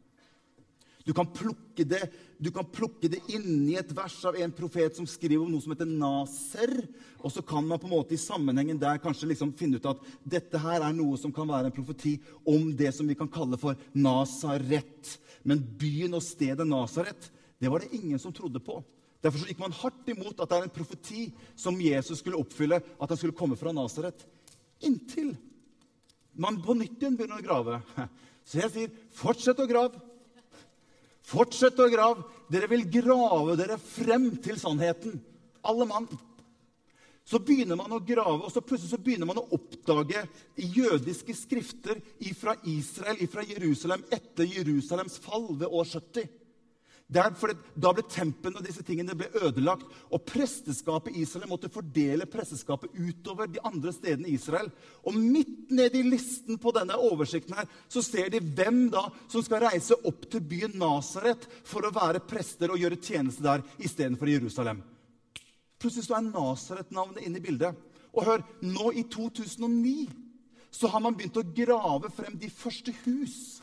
Du 1.07 1.13
kan 1.15 1.27
plukke 1.35 1.85
det 1.87 2.03
du 2.43 2.51
kan 2.51 2.67
det 3.03 3.21
inni 3.31 3.77
et 3.79 3.91
vers 3.95 4.17
av 4.27 4.35
en 4.35 4.51
profet 4.51 4.97
som 4.97 5.07
skriver 5.07 5.45
om 5.45 5.51
noe 5.51 5.63
som 5.63 5.71
heter 5.75 5.87
Naser. 5.87 6.73
Og 7.23 7.31
så 7.31 7.43
kan 7.43 7.63
man 7.67 7.79
på 7.79 7.87
en 7.87 7.95
måte 7.95 8.15
i 8.15 8.19
sammenhengen 8.19 8.81
der 8.83 8.99
kanskje 8.99 9.29
liksom 9.31 9.53
finne 9.55 9.79
ut 9.79 9.87
at 9.87 10.03
dette 10.25 10.59
her 10.59 10.83
er 10.83 10.93
noe 10.95 11.15
som 11.19 11.31
kan 11.31 11.47
være 11.47 11.71
en 11.71 11.77
profeti 11.77 12.17
om 12.43 12.73
det 12.75 12.91
som 12.97 13.07
vi 13.07 13.15
kan 13.15 13.31
kalle 13.31 13.59
for 13.63 13.79
Nasaret. 13.95 15.19
Men 15.47 15.63
byen 15.63 16.19
og 16.19 16.27
stedet 16.27 16.67
Nasaret 16.67 17.31
det 17.63 17.71
var 17.71 17.79
det 17.79 17.95
ingen 17.95 18.19
som 18.19 18.33
trodde 18.35 18.59
på. 18.59 18.81
Derfor 19.23 19.47
gikk 19.47 19.61
man 19.63 19.75
hardt 19.79 20.09
imot 20.11 20.41
at 20.43 20.51
det 20.51 20.57
er 20.57 20.65
en 20.67 20.75
profeti 20.75 21.29
som 21.55 21.79
Jesus 21.79 22.19
skulle 22.19 22.41
oppfylle, 22.43 22.81
at 22.83 23.13
han 23.13 23.21
skulle 23.21 23.37
komme 23.39 23.55
fra 23.59 23.71
Nasaret. 23.71 24.25
Inntil 24.83 25.37
man 26.43 26.59
på 26.65 26.75
nytt 26.75 26.97
igjen 26.99 27.15
begynner 27.15 27.39
å 27.39 27.45
grave. 27.45 27.79
Så 28.49 28.59
jeg 28.65 28.73
sier, 28.75 28.99
fortsett 29.15 29.63
å 29.63 29.69
grave. 29.71 30.01
Fortsett 31.23 31.79
å 31.79 31.87
grave. 31.93 32.27
Dere 32.51 32.67
vil 32.73 32.83
grave 32.91 33.55
dere 33.61 33.79
frem 33.79 34.33
til 34.43 34.59
sannheten. 34.59 35.21
Alle 35.63 35.87
mann. 35.87 36.11
Så 37.23 37.39
begynner 37.39 37.79
man 37.79 37.95
å 37.95 38.03
grave, 38.03 38.43
og 38.43 38.51
så 38.51 38.59
plutselig 38.59 38.91
så 38.91 38.99
begynner 38.99 39.29
man 39.31 39.39
å 39.39 39.47
oppdage 39.55 40.25
jødiske 40.59 41.37
skrifter 41.39 42.01
fra 42.35 42.57
Israel, 42.67 43.23
fra 43.31 43.47
Jerusalem, 43.47 44.03
etter 44.11 44.51
Jerusalems 44.51 45.21
fall 45.23 45.47
ved 45.55 45.71
år 45.71 45.87
70. 45.87 46.27
Fordi, 47.13 47.55
da 47.75 47.93
ble 47.93 48.05
tempelet 48.09 48.61
og 48.61 48.67
disse 48.67 48.85
tingene 48.87 49.17
ble 49.19 49.29
ødelagt. 49.43 49.85
Og 50.13 50.25
presteskapet 50.29 51.15
i 51.15 51.25
Israel 51.27 51.51
måtte 51.51 51.71
fordele 51.73 52.29
presteskapet 52.31 52.95
utover 52.97 53.51
de 53.51 53.61
andre 53.67 53.93
stedene 53.93 54.31
i 54.31 54.37
Israel. 54.39 54.71
Og 55.05 55.17
midt 55.17 55.71
nede 55.75 56.01
i 56.01 56.07
listen 56.07 56.61
på 56.63 56.73
denne 56.75 56.97
oversikten 56.97 57.57
her, 57.59 57.69
så 57.89 58.03
ser 58.05 58.33
de 58.33 58.41
hvem 58.41 58.87
da 58.93 59.07
som 59.29 59.45
skal 59.45 59.67
reise 59.67 59.99
opp 60.09 60.27
til 60.33 60.45
byen 60.45 60.79
Nasaret 60.81 61.45
for 61.69 61.85
å 61.85 61.95
være 61.95 62.25
prester 62.25 62.73
og 62.73 62.81
gjøre 62.81 63.01
tjeneste 63.03 63.45
der 63.45 63.65
istedenfor 63.83 64.31
i 64.31 64.39
Jerusalem. 64.39 64.83
Plutselig 65.83 66.07
så 66.07 66.19
er 66.19 66.29
Nasaret-navnet 66.31 67.27
inne 67.27 67.41
i 67.41 67.45
bildet. 67.45 67.77
Og 68.13 68.27
hør, 68.27 68.45
nå 68.65 68.93
i 68.97 69.05
2009 69.11 70.09
så 70.73 70.89
har 70.89 71.03
man 71.05 71.17
begynt 71.17 71.37
å 71.37 71.45
grave 71.57 72.09
frem 72.15 72.37
de 72.41 72.49
første 72.53 72.95
hus 73.05 73.62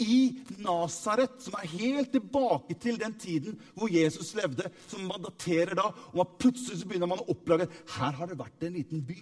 i 0.00 0.38
Nasaret, 0.62 1.36
som 1.44 1.56
er 1.58 1.70
helt 1.74 2.12
tilbake 2.14 2.76
til 2.80 2.98
den 3.00 3.14
tiden 3.20 3.58
hvor 3.74 3.90
Jesus 3.92 4.32
levde, 4.38 4.70
som 4.88 5.04
man 5.08 5.22
daterer 5.24 5.76
da. 5.78 5.90
Og 6.14 6.36
plutselig 6.40 6.80
så 6.80 6.88
begynner 6.88 7.10
man 7.10 7.22
å 7.22 7.30
opplage 7.34 7.68
her 7.96 8.16
har 8.18 8.30
det 8.30 8.38
vært 8.40 8.66
en 8.66 8.76
liten 8.78 9.04
by 9.06 9.18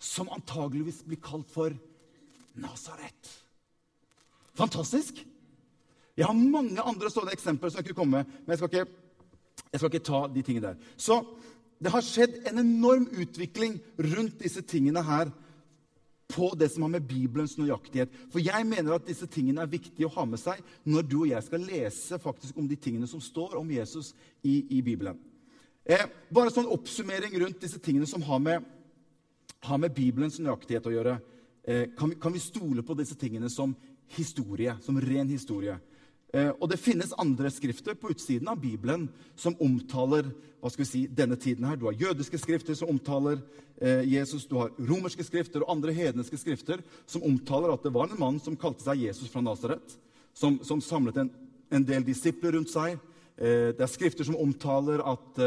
som 0.00 0.30
antageligvis 0.32 1.02
blir 1.04 1.20
kalt 1.22 1.50
for 1.52 1.74
Nasaret. 2.60 3.34
Fantastisk! 4.58 5.20
Jeg 6.16 6.26
har 6.26 6.36
mange 6.36 6.82
andre 6.84 7.08
sånne 7.12 7.32
eksempler 7.32 7.70
som 7.70 7.80
jeg 7.80 7.90
kunne 7.90 8.00
komme 8.00 8.20
med, 8.20 8.32
men 8.42 8.52
jeg 8.52 8.60
skal, 8.60 8.72
ikke, 8.72 9.62
jeg 9.70 9.80
skal 9.80 9.92
ikke 9.92 10.08
ta 10.10 10.20
de 10.34 10.42
tingene 10.44 10.72
der. 10.72 10.88
Så 11.00 11.20
det 11.80 11.92
har 11.94 12.04
skjedd 12.04 12.42
en 12.50 12.60
enorm 12.60 13.06
utvikling 13.08 13.78
rundt 13.96 14.42
disse 14.42 14.60
tingene 14.68 15.04
her 15.06 15.30
på 16.30 16.52
det 16.58 16.70
som 16.72 16.84
har 16.86 16.92
med 16.94 17.06
Bibelens 17.08 17.56
nøyaktighet. 17.58 18.12
For 18.32 18.42
jeg 18.42 18.66
mener 18.68 18.96
at 18.96 19.08
disse 19.08 19.26
tingene 19.30 19.64
er 19.64 19.72
viktige 19.72 20.08
å 20.08 20.14
ha 20.14 20.26
med 20.28 20.40
seg 20.40 20.62
når 20.88 21.08
du 21.08 21.16
og 21.22 21.30
jeg 21.32 21.46
skal 21.46 21.66
lese 21.66 22.20
faktisk 22.22 22.58
om 22.60 22.68
de 22.70 22.78
tingene 22.78 23.08
som 23.10 23.22
står 23.22 23.58
om 23.60 23.70
Jesus 23.74 24.12
i, 24.42 24.62
i 24.78 24.80
Bibelen. 24.84 25.18
Eh, 25.84 26.06
bare 26.30 26.52
sånn 26.54 26.70
oppsummering 26.70 27.34
rundt 27.40 27.62
disse 27.62 27.80
tingene 27.82 28.06
som 28.06 28.22
har 28.26 28.40
med, 28.42 28.66
har 29.66 29.80
med 29.80 29.94
Bibelens 29.96 30.38
nøyaktighet 30.38 30.86
å 30.86 30.94
gjøre. 30.94 31.16
Eh, 31.64 31.86
kan, 31.98 32.12
vi, 32.12 32.18
kan, 32.20 32.34
vi, 32.34 32.42
stole 32.42 32.84
på 32.86 32.96
disse 32.98 33.16
tingene 33.18 33.50
som 33.52 33.74
historie, 34.16 34.76
som 34.84 35.00
ren 35.00 35.28
historie? 35.30 35.76
Eh, 36.30 36.52
og 36.62 36.68
det 36.70 36.78
finnes 36.78 37.14
andre 37.18 37.50
skrifter 37.50 37.96
på 37.98 38.12
utsiden 38.12 38.48
av 38.52 38.60
Bibelen 38.62 39.08
som 39.38 39.56
omtaler 39.62 40.28
hva 40.60 40.70
skal 40.70 40.84
vi 40.84 40.90
si, 40.90 41.00
denne 41.10 41.38
tiden. 41.40 41.64
her. 41.66 41.76
Du 41.76 41.88
har 41.88 41.98
jødiske 41.98 42.38
skrifter 42.38 42.76
som 42.78 42.92
omtaler 42.92 43.40
eh, 43.80 44.04
Jesus. 44.06 44.46
Du 44.46 44.56
har 44.60 44.70
romerske 44.78 45.24
skrifter 45.26 45.64
og 45.64 45.72
andre 45.74 45.94
hedenske 45.96 46.38
skrifter 46.38 46.84
som 47.06 47.24
omtaler 47.26 47.74
at 47.74 47.82
det 47.82 47.94
var 47.94 48.10
en 48.10 48.20
mann 48.20 48.38
som 48.38 48.58
kalte 48.58 48.84
seg 48.84 49.08
Jesus 49.08 49.30
fra 49.32 49.42
Nasaret, 49.42 49.96
som, 50.34 50.60
som, 50.62 50.80
samlet 50.80 51.18
en, 51.18 51.32
en, 51.72 51.86
del 51.86 52.06
disipler 52.06 52.54
rundt 52.54 52.70
seg. 52.70 53.00
Eh, 53.34 53.74
det 53.74 53.82
er 53.82 53.90
skrifter 53.90 54.28
som 54.28 54.38
omtaler 54.38 55.02
at 55.02 55.42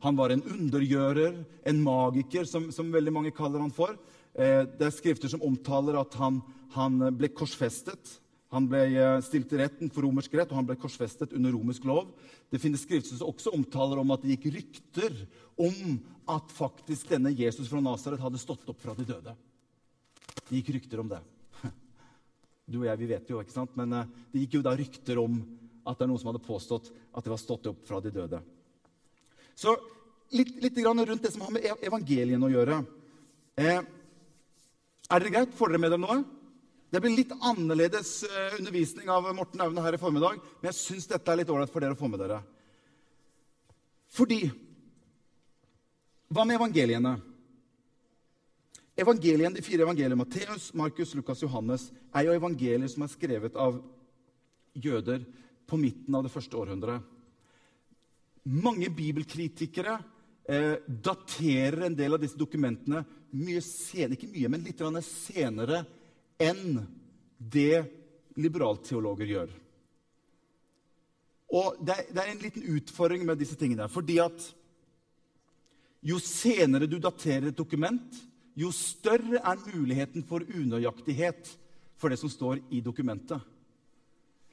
han 0.00 0.16
var 0.16 0.30
en 0.30 0.44
undergjører, 0.46 1.42
en 1.66 1.82
magiker, 1.82 2.46
som, 2.46 2.70
som 2.72 2.92
veldig 2.92 3.12
mange 3.12 3.34
kaller 3.34 3.60
han 3.60 3.74
for. 3.74 3.98
Det 4.32 4.86
er 4.86 4.92
skrifter 4.94 5.28
som 5.28 5.42
omtaler 5.44 5.98
at 5.98 6.14
han, 6.16 6.38
han 6.72 7.02
ble 7.18 7.28
korsfestet. 7.34 8.20
Han 8.50 8.66
ble 8.66 8.80
eh, 8.90 9.20
stilt 9.22 9.46
til 9.50 9.60
retten 9.62 9.90
for 9.94 10.02
romersk 10.02 10.32
rett, 10.34 10.50
og 10.50 10.58
han 10.58 10.66
ble 10.66 10.78
korsfestet 10.80 11.34
under 11.38 11.52
romersk 11.54 11.84
lov. 11.86 12.08
Det 12.50 12.58
finnes 12.58 12.82
skrifter 12.82 13.14
som 13.14 13.30
også 13.30 13.52
omtaler 13.54 14.00
om 14.02 14.10
at 14.10 14.24
det 14.24 14.34
gikk 14.34 14.48
rykter 14.56 15.14
om 15.60 16.00
at 16.34 16.50
faktisk 16.54 17.12
denne 17.12 17.30
Jesus 17.36 17.70
fra 17.70 17.82
Nasaret 17.84 18.22
hadde 18.22 18.40
stått 18.42 18.66
opp 18.72 18.80
fra 18.82 18.96
de 18.98 19.06
døde. 19.06 19.36
Det 20.48 20.58
gikk 20.58 20.72
rykter 20.78 21.04
om 21.04 21.12
det. 21.12 21.20
Du 22.70 22.80
og 22.82 22.86
jeg 22.86 23.00
vi 23.00 23.10
vet 23.10 23.30
jo, 23.30 23.38
ikke 23.42 23.54
sant? 23.54 23.78
Men 23.78 23.94
eh, 24.00 24.10
det 24.34 24.44
gikk 24.44 24.58
jo 24.58 24.64
da 24.66 24.74
rykter 24.78 25.22
om 25.22 25.38
at 25.86 25.94
det 25.98 26.06
er 26.06 26.10
noen 26.10 26.22
som 26.22 26.32
hadde 26.32 26.42
påstått 26.42 26.90
at 26.90 27.22
det 27.22 27.32
var 27.32 27.40
stått 27.42 27.70
opp 27.70 27.86
fra 27.86 28.02
de 28.02 28.12
døde. 28.14 28.42
Så 29.58 29.76
litt, 30.34 30.56
litt 30.62 30.82
rundt 30.82 31.22
det 31.22 31.32
som 31.32 31.46
har 31.46 31.54
med 31.54 31.86
evangelien 31.86 32.42
å 32.42 32.50
gjøre. 32.50 32.82
Eh, 33.62 33.80
er 35.10 35.22
det 35.22 35.34
greit? 35.34 35.54
Får 35.54 35.70
dere 35.70 35.82
med 35.86 35.94
dere 35.94 36.02
noe? 36.02 36.39
Det 36.90 36.98
blir 36.98 37.14
litt 37.14 37.32
annerledes 37.38 38.24
eh, 38.26 38.56
undervisning 38.58 39.10
av 39.14 39.28
Morten 39.34 39.62
Aune 39.62 39.82
her 39.84 39.94
i 39.94 40.00
formiddag, 40.00 40.40
men 40.58 40.72
jeg 40.72 40.78
syns 40.80 41.06
dette 41.06 41.30
er 41.30 41.38
litt 41.38 41.52
ålreit 41.52 41.70
for 41.70 41.82
dere 41.82 41.94
å 41.94 41.98
få 41.98 42.10
med 42.10 42.22
dere. 42.22 42.40
Fordi 44.10 44.42
Hva 46.30 46.44
med 46.46 46.58
evangeliene? 46.58 47.14
Evangeliene, 48.98 49.54
De 49.54 49.62
fire 49.62 49.86
evangeliene, 49.86 50.18
Matteus, 50.18 50.72
Markus, 50.74 51.14
Lukas, 51.14 51.42
Johannes, 51.42 51.88
er 52.14 52.26
jo 52.26 52.34
evangelier 52.34 52.90
som 52.90 53.06
er 53.06 53.14
skrevet 53.14 53.54
av 53.58 53.78
jøder 54.74 55.22
på 55.70 55.78
midten 55.78 56.14
av 56.14 56.26
det 56.26 56.32
første 56.34 56.58
århundret. 56.58 57.06
Mange 58.50 58.90
bibelkritikere 58.90 59.94
eh, 60.42 60.82
daterer 60.86 61.86
en 61.86 61.96
del 61.98 62.18
av 62.18 62.22
disse 62.22 62.38
dokumentene 62.38 63.04
mye 63.30 63.62
senere, 63.62 64.18
ikke 64.18 64.30
mye, 64.34 64.50
men 64.50 64.66
litt 64.66 64.82
senere 65.06 65.84
enn 66.40 66.80
det 67.38 67.84
liberalteologer 68.40 69.28
gjør. 69.34 69.52
Og 71.50 71.78
det 71.82 71.96
er, 71.96 72.08
det 72.14 72.22
er 72.22 72.32
en 72.32 72.42
liten 72.44 72.66
utfordring 72.76 73.24
med 73.26 73.40
disse 73.40 73.58
tingene. 73.58 73.88
fordi 73.88 74.20
at 74.22 74.50
jo 76.00 76.18
senere 76.22 76.88
du 76.88 76.98
daterer 76.98 77.50
et 77.50 77.58
dokument, 77.58 78.14
jo 78.56 78.70
større 78.72 79.40
er 79.42 79.64
muligheten 79.74 80.24
for 80.26 80.40
unøyaktighet 80.40 81.50
for 82.00 82.08
det 82.08 82.18
som 82.20 82.30
står 82.32 82.62
i 82.70 82.80
dokumentet. 82.80 83.40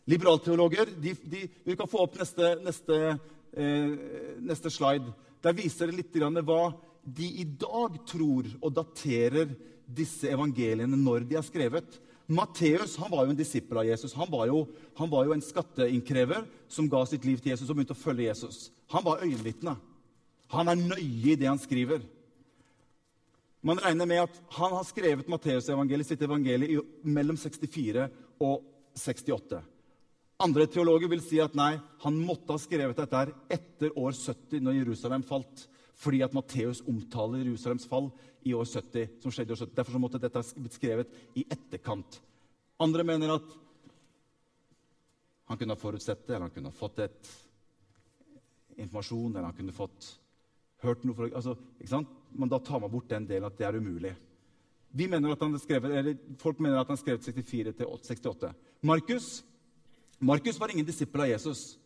Liberalteologer 0.07 0.91
de, 1.01 1.15
de, 1.23 1.47
Vi 1.63 1.75
kan 1.75 1.87
få 1.87 2.03
opp 2.05 2.17
neste, 2.19 2.55
neste, 2.63 2.97
eh, 3.51 3.95
neste 4.39 4.71
slide. 4.71 5.11
Der 5.43 5.55
viser 5.55 5.87
det 5.87 5.99
litt 5.99 6.15
hva 6.17 6.61
de 7.03 7.27
i 7.41 7.43
dag 7.43 7.97
tror 8.07 8.47
og 8.61 8.73
daterer 8.75 9.51
disse 9.87 10.29
evangeliene 10.29 10.99
når 10.99 11.25
de 11.29 11.37
er 11.39 11.45
skrevet. 11.45 11.99
Matteus 12.27 12.97
han 12.99 13.11
var 13.11 13.23
jo 13.25 13.31
en 13.31 13.39
disippel 13.39 13.79
av 13.79 13.87
Jesus. 13.87 14.15
Han 14.19 14.27
var, 14.31 14.49
jo, 14.51 14.65
han 14.99 15.11
var 15.11 15.27
jo 15.27 15.35
en 15.35 15.43
skatteinnkrever 15.43 16.43
som 16.71 16.89
ga 16.91 17.05
sitt 17.07 17.25
liv 17.27 17.39
til 17.39 17.53
Jesus 17.53 17.69
og 17.69 17.77
begynte 17.77 17.95
å 17.95 17.99
følge 17.99 18.27
Jesus. 18.27 18.67
Han 18.91 19.05
var 19.05 19.23
øyenvitne. 19.23 19.77
Han 20.51 20.71
er 20.71 20.79
nøye 20.79 21.33
i 21.33 21.37
det 21.39 21.47
han 21.47 21.61
skriver. 21.61 22.03
Man 23.67 23.79
regner 23.83 24.07
med 24.07 24.21
at 24.27 24.35
han 24.55 24.75
har 24.75 24.85
skrevet 24.87 25.31
Matteusevangeliet, 25.31 26.07
sitt 26.07 26.21
evangelie, 26.23 26.83
mellom 27.03 27.39
64 27.39 28.05
og 28.43 28.61
68. 28.95 29.63
Andre 30.43 30.67
teologer 30.69 31.09
vil 31.09 31.23
si 31.25 31.39
at 31.41 31.55
nei, 31.57 31.73
han 32.03 32.19
måtte 32.21 32.53
ha 32.53 32.61
skrevet 32.61 32.99
dette 32.99 33.23
etter 33.55 33.95
år 33.97 34.13
70, 34.13 34.61
når 34.61 34.81
Jerusalem 34.83 35.25
falt 35.25 35.65
fordi 35.97 36.21
at 36.25 36.35
Matteus 36.35 36.83
omtaler 36.87 37.41
Jerusalems 37.45 37.87
fall 37.89 38.11
i 38.45 38.53
år 38.53 38.65
70. 38.65 39.07
som 39.23 39.33
skjedde 39.33 39.51
i 39.51 39.55
år 39.55 39.61
70. 39.65 39.75
Derfor 39.79 40.01
måtte 40.01 40.21
dette 40.21 40.41
ha 40.41 40.61
blitt 40.61 40.77
skrevet 40.77 41.15
i 41.35 41.45
etterkant. 41.49 42.19
Andre 42.79 43.05
mener 43.07 43.33
at 43.37 43.57
han 45.47 45.57
kunne 45.57 45.73
ha 45.73 45.79
forutsett 45.79 46.27
det, 46.27 46.35
eller 46.35 46.49
han 46.49 46.53
kunne 46.53 46.69
ha 46.69 46.75
fått 46.75 46.99
et 46.99 47.33
informasjon, 48.77 49.35
eller 49.35 49.49
han 49.49 49.57
kunne 49.57 49.73
fått 49.73 50.13
hørt 50.83 51.03
noe 51.07 51.17
fra 51.17 51.29
altså, 51.31 51.55
ikke 51.79 51.93
sant? 51.95 52.15
Men 52.37 52.51
da 52.51 52.59
tar 52.61 52.83
man 52.83 52.91
bort 52.93 53.09
den 53.09 53.25
delen 53.25 53.47
at 53.47 53.57
det 53.57 53.65
er 53.65 53.79
umulig. 53.79 54.13
Vi 54.97 55.07
mener 55.09 55.33
at 55.33 55.41
han 55.41 55.57
skrevet, 55.59 55.93
eller 55.97 56.17
Folk 56.41 56.59
mener 56.63 56.79
at 56.81 56.91
han 56.91 56.99
skrev 56.99 57.19
64 57.23 57.73
til 57.79 57.89
68. 57.89 58.53
Markus 58.81 59.43
Markus 60.19 60.57
var 60.59 60.71
ingen 60.73 60.85
disippel 60.85 61.21
av 61.21 61.29
Jesus. 61.29 61.77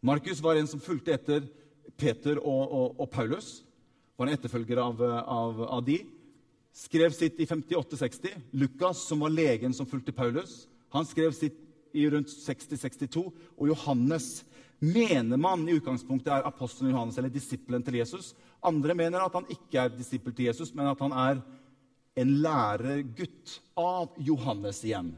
Markus 0.00 0.40
var 0.44 0.56
en 0.56 0.66
som 0.68 0.80
fulgte 0.80 1.14
etter 1.14 1.46
Peter 1.96 2.36
og, 2.36 2.64
og, 2.68 3.00
og 3.00 3.08
Paulus 3.10 3.62
var 4.18 4.26
en 4.26 4.34
etterfølger 4.34 4.80
av, 4.82 5.02
av, 5.22 5.62
av, 5.62 5.82
de. 5.86 6.00
Skrev 6.74 7.14
sitt 7.14 7.38
i 7.40 7.46
58-60. 7.46 8.34
Lukas, 8.58 9.04
som 9.06 9.22
var 9.22 9.30
legen 9.30 9.74
som 9.74 9.86
fulgte 9.86 10.12
Paulus, 10.12 10.66
han 10.90 11.06
skrev 11.06 11.32
sitt 11.36 11.56
i 11.94 12.04
rundt 12.10 12.32
60-62. 12.32 13.22
Og 13.56 13.70
Johannes 13.70 14.42
mener 14.82 15.38
man 15.40 15.62
i 15.68 15.76
utgangspunktet 15.78 16.32
er 16.34 16.48
apostelen 16.48 16.92
Johannes 16.92 17.18
eller 17.18 17.32
disippelen 17.32 17.84
til 17.86 18.00
Jesus. 18.00 18.32
Andre 18.58 18.96
mener 18.98 19.22
at 19.22 19.38
han 19.38 19.46
ikke 19.54 19.84
er 19.84 19.94
disippel 19.94 20.34
til 20.34 20.50
Jesus, 20.50 20.74
men 20.74 20.90
at 20.90 21.02
han 21.04 21.14
er 21.14 21.42
en 22.18 22.34
lærergutt 22.42 23.58
av 23.78 24.18
Johannes 24.18 24.82
igjen. 24.86 25.12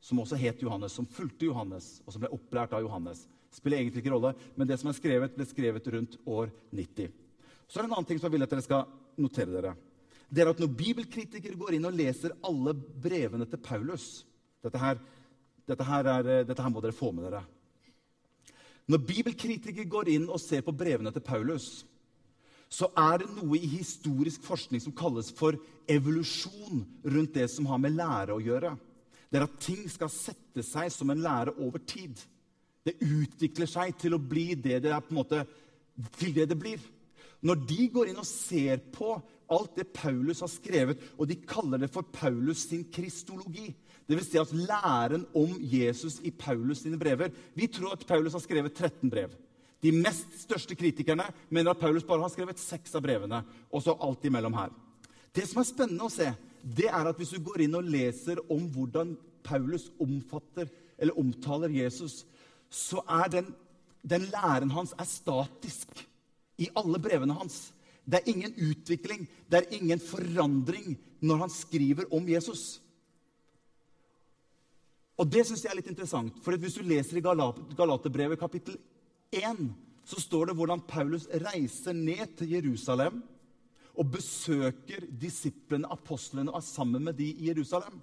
Som 0.00 0.22
også 0.24 0.38
het 0.40 0.62
Johannes, 0.64 0.96
som 0.96 1.08
fulgte 1.08 1.50
Johannes, 1.50 1.98
og 2.06 2.14
som 2.14 2.24
ble 2.24 2.32
opplært 2.32 2.72
av 2.72 2.86
Johannes 2.86 3.26
spiller 3.50 3.80
egentlig 3.80 4.04
ikke 4.04 4.14
rolle, 4.14 4.32
men 4.54 4.68
det 4.68 4.78
som 4.80 4.90
er 4.90 4.96
skrevet, 4.96 5.34
ble 5.34 5.46
skrevet 5.48 5.88
rundt 5.94 6.16
år 6.22 6.52
90. 6.70 7.10
Så 7.70 7.78
er 7.78 7.84
det 7.84 7.90
en 7.90 7.94
annen 7.94 8.08
ting 8.08 8.18
som 8.18 8.26
jeg 8.26 8.34
vil 8.34 8.44
at 8.44 8.50
dere 8.50 8.66
skal 8.66 8.88
notere 9.22 9.54
dere. 9.54 9.76
Det 10.30 10.42
er 10.42 10.50
at 10.50 10.58
Når 10.62 10.74
bibelkritikere 10.74 11.58
går 11.58 11.76
inn 11.76 11.86
og 11.86 11.94
leser 11.94 12.34
alle 12.46 12.74
brevene 12.74 13.46
til 13.46 13.62
Paulus 13.62 14.24
Dette 14.60 14.76
her, 14.76 14.98
dette 15.64 15.84
her, 15.86 16.04
er, 16.04 16.44
dette 16.44 16.62
her 16.62 16.68
må 16.68 16.82
dere 16.84 16.92
få 16.92 17.08
med 17.16 17.24
dere. 17.24 17.40
Når 18.90 19.00
bibelkritikere 19.08 19.88
går 19.88 20.10
inn 20.12 20.26
og 20.28 20.42
ser 20.42 20.60
på 20.66 20.74
brevene 20.76 21.08
til 21.14 21.24
Paulus, 21.24 21.86
så 22.68 22.90
er 22.92 23.22
det 23.22 23.30
noe 23.38 23.56
i 23.56 23.70
historisk 23.78 24.44
forskning 24.44 24.82
som 24.84 24.92
kalles 24.92 25.30
for 25.32 25.56
evolusjon 25.88 26.84
rundt 27.14 27.38
det 27.38 27.48
som 27.54 27.70
har 27.70 27.80
med 27.80 27.96
lære 27.96 28.36
å 28.36 28.42
gjøre. 28.44 28.74
Det 29.30 29.40
er 29.40 29.46
at 29.46 29.58
ting 29.64 29.86
skal 29.88 30.12
sette 30.12 30.62
seg 30.66 30.92
som 30.92 31.10
en 31.10 31.24
lære 31.24 31.56
over 31.56 31.80
tid. 31.88 32.20
Det 32.84 32.98
utvikler 33.00 33.70
seg 33.70 33.96
til 33.96 34.18
å 34.18 34.22
bli 34.22 34.50
det 34.54 34.82
det 34.84 34.92
er 34.92 35.00
på 35.00 35.14
en 35.14 35.22
måte, 35.22 35.44
til 36.18 36.34
det 36.36 36.50
det 36.52 36.58
blir. 36.60 36.82
Når 37.42 37.62
de 37.68 37.86
går 37.92 38.10
inn 38.10 38.20
og 38.20 38.28
ser 38.28 38.82
på 38.92 39.14
alt 39.50 39.76
det 39.78 39.88
Paulus 39.96 40.42
har 40.44 40.50
skrevet, 40.52 41.00
og 41.18 41.28
de 41.28 41.38
kaller 41.48 41.82
det 41.82 41.90
for 41.92 42.06
Paulus 42.14 42.66
sin 42.68 42.84
kristologi 42.92 43.72
Dvs. 44.10 44.26
Si 44.26 44.38
at 44.40 44.52
læren 44.52 45.26
om 45.38 45.52
Jesus 45.62 46.18
i 46.26 46.30
Paulus 46.30 46.82
sine 46.82 46.98
brever 46.98 47.30
Vi 47.54 47.66
tror 47.66 47.92
at 47.94 48.06
Paulus 48.06 48.32
har 48.32 48.42
skrevet 48.42 48.72
13 48.74 49.10
brev. 49.10 49.30
De 49.82 49.92
mest 49.92 50.34
største 50.42 50.74
kritikerne 50.74 51.24
mener 51.48 51.70
at 51.70 51.78
Paulus 51.78 52.04
bare 52.04 52.20
har 52.20 52.32
skrevet 52.32 52.58
seks 52.58 52.94
av 52.94 53.02
brevene. 53.02 53.44
og 53.72 53.82
så 53.82 53.96
alt 54.00 54.24
imellom 54.24 54.54
her. 54.54 54.70
Det 55.34 55.48
som 55.48 55.60
er 55.60 55.68
spennende 55.68 56.04
å 56.04 56.10
se, 56.10 56.32
det 56.62 56.88
er 56.90 57.06
at 57.06 57.16
hvis 57.16 57.30
du 57.30 57.40
går 57.40 57.62
inn 57.64 57.74
og 57.74 57.86
leser 57.86 58.42
om 58.50 58.66
hvordan 58.74 59.16
Paulus 59.42 59.90
omfatter, 60.00 60.68
eller 60.98 61.18
omtaler 61.18 61.68
Jesus, 61.68 62.26
så 62.68 63.00
er 63.08 63.28
den, 63.28 63.54
den 64.02 64.26
læren 64.34 64.70
hans 64.70 64.92
er 64.98 65.08
statisk 65.08 66.09
i 66.60 66.68
alle 66.76 67.00
brevene 67.02 67.36
hans. 67.36 67.70
Det 68.04 68.20
er 68.20 68.30
ingen 68.32 68.54
utvikling, 68.56 69.26
det 69.48 69.60
er 69.60 69.74
ingen 69.76 70.00
forandring 70.02 70.96
når 71.20 71.44
han 71.44 71.52
skriver 71.52 72.08
om 72.14 72.28
Jesus. 72.28 72.80
Og 75.20 75.28
Det 75.28 75.44
syns 75.44 75.64
jeg 75.64 75.70
er 75.70 75.76
litt 75.76 75.90
interessant. 75.92 76.32
for 76.42 76.56
Hvis 76.56 76.78
du 76.78 76.82
leser 76.82 77.18
i 77.18 77.24
Galaterbrevet 77.24 78.40
kapittel 78.40 78.78
1, 79.30 79.68
så 80.04 80.20
står 80.20 80.48
det 80.48 80.56
hvordan 80.56 80.80
Paulus 80.80 81.28
reiser 81.28 81.92
ned 81.92 82.36
til 82.38 82.54
Jerusalem 82.56 83.20
og 83.94 84.12
besøker 84.14 85.04
disiplene, 85.20 85.90
apostlene, 85.92 86.50
og 86.50 86.62
er 86.62 86.66
sammen 86.66 87.04
med 87.04 87.18
de 87.18 87.28
i 87.30 87.50
Jerusalem. 87.50 88.00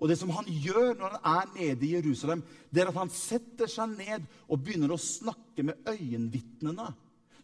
Og 0.00 0.08
det 0.08 0.16
som 0.16 0.30
han 0.32 0.46
gjør 0.48 0.94
når 0.96 1.16
han 1.16 1.34
er 1.34 1.50
nede 1.58 1.86
i 1.86 1.94
Jerusalem, 1.96 2.42
det 2.72 2.82
er 2.82 2.88
at 2.92 3.00
han 3.00 3.10
setter 3.12 3.68
seg 3.68 3.98
ned 3.98 4.24
og 4.48 4.62
begynner 4.62 4.94
å 4.94 5.00
snakke 5.00 5.66
med 5.66 5.82
øyenvitnene 5.88 6.88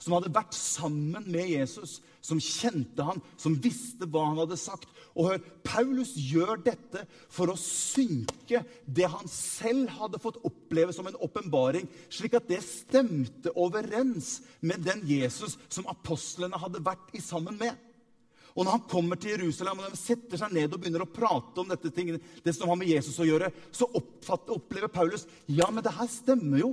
som 0.02 0.16
hadde 0.16 0.32
vært 0.34 0.54
sammen 0.56 1.24
med 1.30 1.48
Jesus, 1.50 2.00
som 2.24 2.40
kjente 2.42 3.04
han, 3.06 3.20
som 3.38 3.56
visste 3.62 4.08
hva 4.10 4.24
han 4.28 4.40
hadde 4.42 4.58
sagt. 4.60 4.90
Og 5.16 5.30
hør, 5.30 5.40
Paulus 5.64 6.12
gjør 6.18 6.60
dette 6.66 7.04
for 7.32 7.52
å 7.52 7.58
synke 7.60 8.62
det 8.84 9.08
han 9.12 9.30
selv 9.30 9.92
hadde 9.96 10.20
fått 10.22 10.42
oppleve 10.46 10.94
som 10.96 11.08
en 11.08 11.18
åpenbaring, 11.24 11.88
slik 12.12 12.36
at 12.36 12.48
det 12.50 12.60
stemte 12.66 13.54
overens 13.56 14.40
med 14.60 14.84
den 14.84 15.04
Jesus 15.08 15.56
som 15.68 15.88
apostlene 15.90 16.60
hadde 16.60 16.84
vært 16.84 17.14
i 17.16 17.24
sammen 17.24 17.56
med. 17.60 17.74
Og 18.56 18.64
når 18.64 18.78
han 18.78 18.84
kommer 18.88 19.18
til 19.20 19.34
Jerusalem 19.34 19.82
og 19.82 19.92
de 19.92 20.00
setter 20.00 20.40
seg 20.40 20.54
ned 20.56 20.72
og 20.72 20.80
begynner 20.80 21.04
å 21.04 21.12
prate 21.12 21.60
om 21.60 21.68
dette 21.68 21.92
tingene, 21.92 22.20
det 22.40 22.54
som 22.56 22.70
har 22.70 22.78
med 22.80 22.88
Jesus 22.88 23.18
å 23.20 23.26
gjøre, 23.28 23.50
så 23.68 23.88
opplever 23.92 24.88
Paulus 24.92 25.26
ja, 25.44 25.68
men 25.68 25.84
det 25.84 25.92
her 25.92 26.08
stemmer 26.10 26.62
jo. 26.62 26.70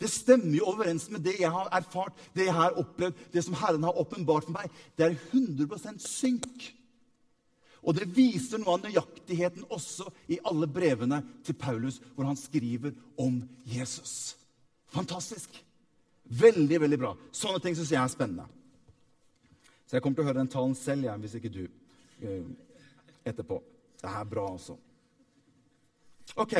Det 0.00 0.08
stemmer 0.08 0.56
jo 0.56 0.68
overens 0.72 1.10
med 1.12 1.20
det 1.26 1.36
jeg 1.42 1.52
har 1.52 1.68
erfart, 1.76 2.16
det 2.32 2.46
jeg 2.46 2.56
har 2.56 2.78
opplevd, 2.80 3.18
det 3.34 3.42
som 3.44 3.56
Herren 3.60 3.84
har 3.84 3.98
åpenbart 4.00 4.46
for 4.48 4.56
meg. 4.56 4.70
Det 4.96 5.04
er 5.06 5.16
100% 5.34 6.00
synk. 6.00 6.70
Og 7.80 7.96
det 7.96 8.08
viser 8.12 8.60
noe 8.60 8.76
av 8.76 8.84
nøyaktigheten 8.84 9.66
også 9.72 10.08
i 10.32 10.40
alle 10.48 10.68
brevene 10.68 11.20
til 11.44 11.56
Paulus, 11.56 12.00
hvor 12.14 12.28
han 12.28 12.36
skriver 12.36 12.96
om 13.20 13.42
Jesus. 13.68 14.36
Fantastisk. 14.92 15.52
Veldig, 16.24 16.80
veldig 16.80 16.98
bra. 17.00 17.14
Sånne 17.32 17.60
ting 17.60 17.76
syns 17.76 17.92
jeg 17.92 18.00
er 18.00 18.12
spennende. 18.12 18.48
Så 19.84 19.96
jeg 19.96 20.04
kommer 20.04 20.20
til 20.20 20.24
å 20.24 20.30
høre 20.30 20.40
den 20.42 20.52
talen 20.52 20.76
selv, 20.78 21.08
jeg, 21.08 21.20
hvis 21.24 21.36
ikke 21.36 21.52
du 21.52 21.64
uh, 21.66 22.44
etterpå. 23.26 23.58
Det 24.00 24.12
er 24.12 24.28
bra, 24.28 24.44
altså. 24.52 24.76
Ok, 26.40 26.54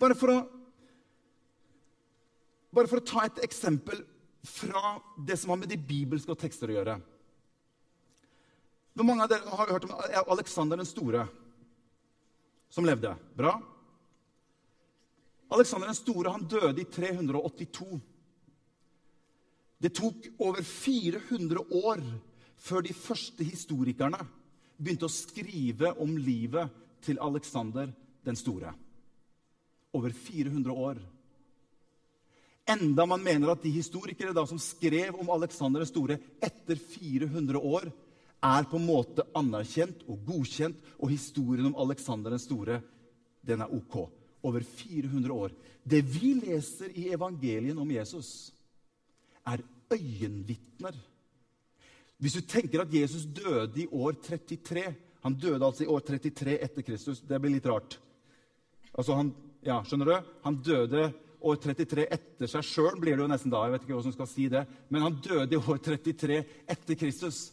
bare 0.00 0.16
for 0.18 0.32
å 0.32 0.40
bare 2.72 2.88
for 2.90 3.00
å 3.00 3.06
ta 3.06 3.26
et 3.26 3.42
eksempel 3.44 4.00
fra 4.48 4.96
det 5.16 5.36
som 5.38 5.52
har 5.52 5.60
med 5.60 5.70
de 5.70 5.78
bibelske 5.78 6.34
tekster 6.40 6.72
å 6.72 6.78
gjøre. 6.78 6.96
Hvor 8.92 9.08
mange 9.08 9.24
av 9.24 9.30
dere 9.32 9.56
har 9.56 9.70
hørt 9.72 9.86
om 9.88 9.94
Aleksander 10.34 10.80
den 10.80 10.88
store, 10.88 11.26
som 12.72 12.88
levde? 12.88 13.14
Bra? 13.36 13.54
Aleksander 15.52 15.88
den 15.88 15.96
store 15.96 16.32
han 16.32 16.48
døde 16.48 16.82
i 16.82 16.88
382. 16.88 17.88
Det 19.82 19.92
tok 19.96 20.28
over 20.40 20.64
400 20.64 21.64
år 21.82 22.04
før 22.62 22.84
de 22.86 22.94
første 22.94 23.44
historikerne 23.44 24.20
begynte 24.78 25.08
å 25.08 25.12
skrive 25.12 25.92
om 26.02 26.14
livet 26.18 26.70
til 27.02 27.18
Aleksander 27.22 27.90
den 28.24 28.38
store. 28.38 28.72
Over 29.92 30.14
400 30.14 30.72
år. 30.72 31.00
Enda 32.68 33.06
man 33.06 33.22
mener 33.22 33.50
at 33.52 33.62
de 33.62 33.72
historikere 33.74 34.34
da 34.34 34.44
som 34.46 34.60
skrev 34.60 35.16
om 35.18 35.30
Aleksander 35.34 35.82
den 35.82 35.90
store 35.90 36.18
etter 36.42 36.78
400 36.78 37.58
år, 37.58 37.90
er 38.42 38.66
på 38.66 38.78
en 38.78 38.86
måte 38.86 39.26
anerkjent 39.38 40.02
og 40.10 40.24
godkjent, 40.26 40.78
og 40.98 41.10
historien 41.12 41.68
om 41.70 41.78
Aleksander 41.78 42.34
den 42.34 42.42
store 42.42 42.80
den 43.42 43.62
er 43.62 43.74
ok. 43.74 43.96
Over 44.42 44.64
400 44.66 45.34
år. 45.34 45.54
Det 45.82 46.00
vi 46.02 46.34
leser 46.40 46.90
i 46.98 47.08
evangelien 47.14 47.78
om 47.78 47.90
Jesus, 47.90 48.50
er 49.46 49.62
øyenvitner. 49.90 50.96
Hvis 52.18 52.38
du 52.38 52.42
tenker 52.46 52.82
at 52.82 52.94
Jesus 52.94 53.26
døde 53.26 53.82
i 53.82 53.88
år 53.90 54.12
33 54.22 54.94
Han 55.22 55.34
døde 55.38 55.64
altså 55.64 55.84
i 55.84 55.86
år 55.86 56.00
33 56.00 56.56
etter 56.58 56.82
Kristus. 56.82 57.20
Det 57.20 57.38
blir 57.40 57.52
litt 57.54 57.66
rart. 57.66 57.94
Altså 58.98 59.14
han, 59.14 59.28
ja, 59.62 59.76
skjønner 59.86 60.08
du? 60.08 60.30
Han 60.42 60.56
døde 60.66 61.12
år 61.48 61.58
33 61.62 62.06
etter 62.16 62.50
seg 62.50 62.66
sjøl, 62.66 62.98
blir 63.00 63.16
det 63.16 63.24
jo 63.24 63.30
nesten 63.30 63.52
da. 63.52 63.64
jeg 63.66 63.74
vet 63.74 63.86
ikke 63.86 63.96
hva 63.96 64.04
som 64.06 64.14
skal 64.14 64.30
si 64.30 64.48
det, 64.52 64.66
Men 64.88 65.06
han 65.06 65.20
døde 65.24 65.56
i 65.56 65.60
år 65.60 65.78
33 65.78 66.38
etter 66.74 66.98
Kristus. 66.98 67.52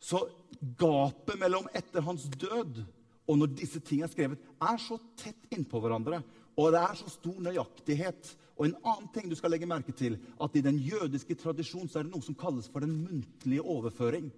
Så 0.00 0.22
gapet 0.60 1.38
mellom 1.38 1.68
etter 1.76 2.04
hans 2.04 2.24
død 2.40 2.82
og 3.30 3.38
når 3.38 3.54
disse 3.60 3.80
tingene 3.84 4.08
er 4.08 4.12
skrevet, 4.12 4.46
er 4.58 4.78
så 4.82 4.98
tett 5.18 5.52
innpå 5.54 5.80
hverandre. 5.82 6.18
Og 6.58 6.72
det 6.74 6.80
er 6.82 6.96
så 6.98 7.10
stor 7.12 7.36
nøyaktighet. 7.44 8.32
Og 8.58 8.66
en 8.66 8.78
annen 8.82 9.10
ting 9.14 9.30
du 9.30 9.36
skal 9.38 9.54
legge 9.54 9.68
merke 9.70 9.94
til, 9.96 10.18
at 10.42 10.56
i 10.58 10.64
den 10.64 10.80
jødiske 10.82 11.36
tradisjonen 11.38 11.88
så 11.88 12.00
er 12.00 12.08
det 12.08 12.14
noe 12.14 12.26
som 12.26 12.36
kalles 12.38 12.68
for 12.72 12.82
den 12.84 12.96
muntlige 13.04 13.62
overføring. 13.62 14.32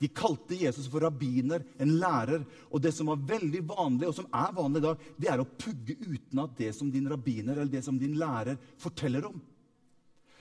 De 0.00 0.08
kalte 0.08 0.56
Jesus 0.56 0.86
for 0.88 1.04
rabbiner, 1.04 1.60
en 1.76 1.92
lærer. 2.00 2.44
Og 2.72 2.80
det 2.80 2.94
som 2.96 3.10
var 3.12 3.20
veldig 3.28 3.60
vanlig, 3.68 4.08
og 4.08 4.16
som 4.16 4.28
er 4.32 4.54
vanlig 4.56 4.80
i 4.80 4.86
dag, 4.86 5.06
det 5.20 5.28
er 5.28 5.42
å 5.42 5.48
pugge 5.60 5.98
uten 6.00 6.40
at 6.40 6.54
det 6.56 6.70
som 6.76 6.88
din 6.92 7.08
rabbiner 7.10 7.58
eller 7.58 7.72
det 7.72 7.82
som 7.84 7.98
din 8.00 8.16
lærer 8.20 8.56
forteller 8.80 9.28
om. 9.28 9.36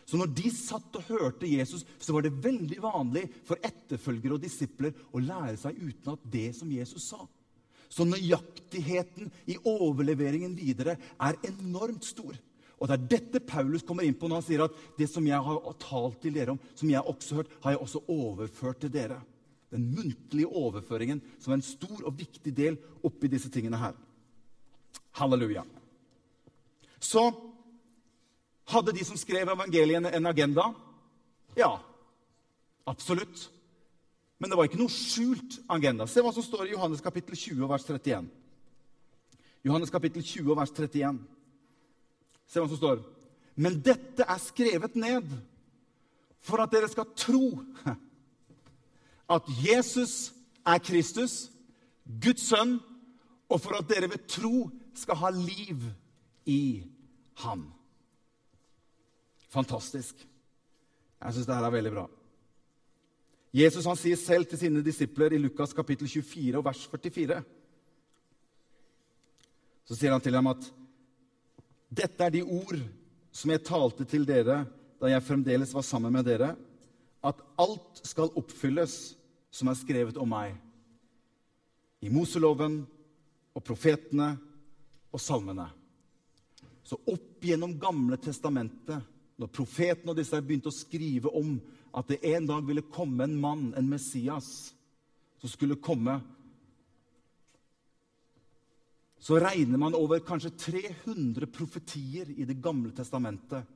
Så 0.09 0.17
når 0.17 0.31
de 0.33 0.49
satt 0.55 0.95
og 0.97 1.09
hørte 1.11 1.49
Jesus, 1.49 1.83
så 2.01 2.15
var 2.15 2.23
det 2.25 2.39
veldig 2.41 2.79
vanlig 2.81 3.27
for 3.45 3.59
etterfølgere 3.61 4.39
og 4.39 4.41
disipler 4.41 4.95
å 5.13 5.21
lære 5.21 5.59
seg 5.61 5.77
utenat 5.77 6.23
det 6.33 6.47
som 6.57 6.71
Jesus 6.73 7.11
sa. 7.11 7.19
Så 7.89 8.07
nøyaktigheten 8.07 9.29
i 9.49 9.57
overleveringen 9.67 10.55
videre 10.57 10.95
er 11.19 11.37
enormt 11.51 12.07
stor. 12.07 12.37
Og 12.79 12.87
Det 12.87 12.95
er 12.95 13.07
dette 13.11 13.41
Paulus 13.43 13.83
kommer 13.83 14.07
inn 14.07 14.15
på 14.15 14.29
når 14.29 14.39
han 14.39 14.47
sier 14.47 14.63
at 14.63 14.77
det 14.97 15.09
som 15.11 15.25
jeg 15.27 15.45
har 15.45 15.73
talt 15.83 16.21
til 16.23 16.33
dere 16.37 16.55
om, 16.55 16.61
som 16.79 16.89
jeg 16.89 17.03
også 17.03 17.35
har 17.35 17.43
hørt, 17.43 17.57
har 17.65 17.75
jeg 17.75 17.83
også 17.83 18.01
overført 18.07 18.81
til 18.85 18.93
dere. 18.93 19.19
Den 19.69 19.89
muntlige 19.93 20.49
overføringen 20.49 21.21
som 21.37 21.53
er 21.53 21.59
en 21.59 21.65
stor 21.65 22.01
og 22.03 22.15
viktig 22.17 22.53
del 22.55 22.79
oppi 23.05 23.29
disse 23.29 23.51
tingene 23.53 23.77
her. 23.77 23.93
Halleluja. 25.19 25.63
Så 26.99 27.29
hadde 28.69 28.93
de 28.93 29.05
som 29.05 29.17
skrev 29.17 29.49
evangeliene, 29.49 30.11
en 30.13 30.29
agenda? 30.29 30.71
Ja, 31.57 31.77
absolutt. 32.85 33.49
Men 34.39 34.49
det 34.49 34.57
var 34.57 34.69
ikke 34.69 34.79
noe 34.79 34.93
skjult 34.93 35.59
agenda. 35.69 36.07
Se 36.07 36.23
hva 36.23 36.31
som 36.33 36.45
står 36.45 36.69
i 36.69 36.75
Johannes 36.75 37.03
kapittel 37.03 37.35
20, 37.35 37.65
vers 37.69 37.85
31. 37.87 38.29
Johannes 39.67 39.91
kapittel 39.91 40.23
20, 40.23 40.53
vers 40.55 40.71
31. 40.71 41.19
Se 42.47 42.61
hva 42.61 42.69
som 42.71 42.79
står. 42.79 43.01
Men 43.59 43.81
dette 43.83 44.23
er 44.23 44.39
skrevet 44.41 44.95
ned 44.95 45.33
for 46.39 46.63
at 46.63 46.71
dere 46.71 46.87
skal 46.91 47.09
tro 47.19 47.59
at 49.29 49.49
Jesus 49.61 50.33
er 50.65 50.81
Kristus, 50.83 51.49
Guds 52.21 52.47
sønn, 52.49 52.79
og 53.49 53.61
for 53.61 53.77
at 53.77 53.89
dere 53.89 54.09
ved 54.11 54.25
tro 54.29 54.69
skal 54.97 55.17
ha 55.21 55.29
liv 55.33 55.83
i 56.45 56.83
ham. 57.43 57.67
Fantastisk. 59.49 60.15
Jeg 61.19 61.35
syns 61.35 61.47
dette 61.49 61.67
er 61.67 61.73
veldig 61.73 61.93
bra. 61.93 62.05
Jesus 63.55 63.87
han 63.89 63.97
sier 63.97 64.17
selv 64.19 64.45
til 64.45 64.61
sine 64.61 64.83
disipler 64.85 65.33
i 65.33 65.41
Lukas 65.41 65.73
kapittel 65.73 66.09
24 66.09 66.59
og 66.59 66.65
vers 66.67 66.83
44 66.85 67.39
Så 69.89 69.97
sier 69.97 70.13
han 70.13 70.21
til 70.21 70.37
dem 70.37 70.49
at 70.51 70.67
dette 71.89 72.21
er 72.27 72.35
de 72.35 72.43
ord 72.45 72.77
som 73.33 73.49
jeg 73.49 73.65
talte 73.65 74.05
til 74.05 74.27
dere 74.29 74.61
da 75.01 75.09
jeg 75.09 75.25
fremdeles 75.25 75.73
var 75.73 75.85
sammen 75.87 76.13
med 76.13 76.27
dere, 76.27 76.51
at 77.25 77.41
alt 77.57 78.01
skal 78.03 78.29
oppfylles 78.37 79.15
som 79.51 79.69
er 79.69 79.77
skrevet 79.79 80.17
om 80.21 80.29
meg 80.29 80.55
i 82.05 82.11
Moseloven 82.13 82.81
og 83.55 83.65
profetene 83.65 84.31
og 85.09 85.21
salmene. 85.21 85.67
Så 86.85 86.97
opp 87.09 87.43
gjennom 87.45 87.75
Gamle 87.81 88.17
testamentet, 88.21 89.03
når 89.39 89.51
profetene 89.55 90.13
og 90.13 90.19
disse 90.19 90.39
begynte 90.43 90.71
å 90.71 90.75
skrive 90.75 91.31
om 91.35 91.57
at 91.95 92.09
det 92.11 92.21
en 92.35 92.47
dag 92.49 92.65
ville 92.67 92.85
komme 92.91 93.25
en 93.25 93.37
mann, 93.39 93.69
en 93.77 93.89
Messias, 93.89 94.73
som 95.39 95.51
skulle 95.51 95.79
komme 95.79 96.19
så 99.19 99.39
regner 99.39 99.77
man 99.77 99.95
over 99.95 100.21
kanskje 100.23 100.53
300 100.55 101.47
profetier 101.51 102.29
i 102.31 102.45
Det 102.47 102.55
gamle 102.63 102.91
testamentet 102.95 103.67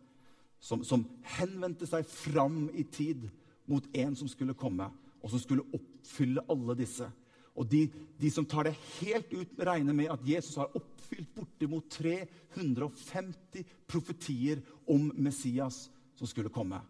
som, 0.64 0.84
som 0.88 1.04
henvendte 1.36 1.88
seg 1.88 2.08
fram 2.08 2.70
i 2.72 2.86
tid 2.88 3.28
mot 3.68 3.84
en 3.92 4.16
som 4.16 4.30
skulle 4.32 4.56
komme 4.56 4.88
og 5.24 5.32
som 5.32 5.42
skulle 5.42 5.66
oppfylle 5.74 6.44
alle 6.52 6.76
disse. 6.78 7.08
Og 7.54 7.68
de, 7.70 7.86
de, 8.20 8.30
som 8.34 8.46
tar 8.50 8.68
det 8.68 8.78
helt 9.00 9.30
ut, 9.34 9.60
regner 9.62 9.96
med 9.96 10.12
at 10.12 10.24
Jesus 10.28 10.58
har 10.60 10.74
oppfylt 10.76 11.30
bortimot 11.36 11.90
350 11.94 13.68
profetier 13.88 14.64
om 14.90 15.12
Messias 15.16 15.86
som 16.18 16.30
skulle 16.30 16.52
komme. 16.54 16.82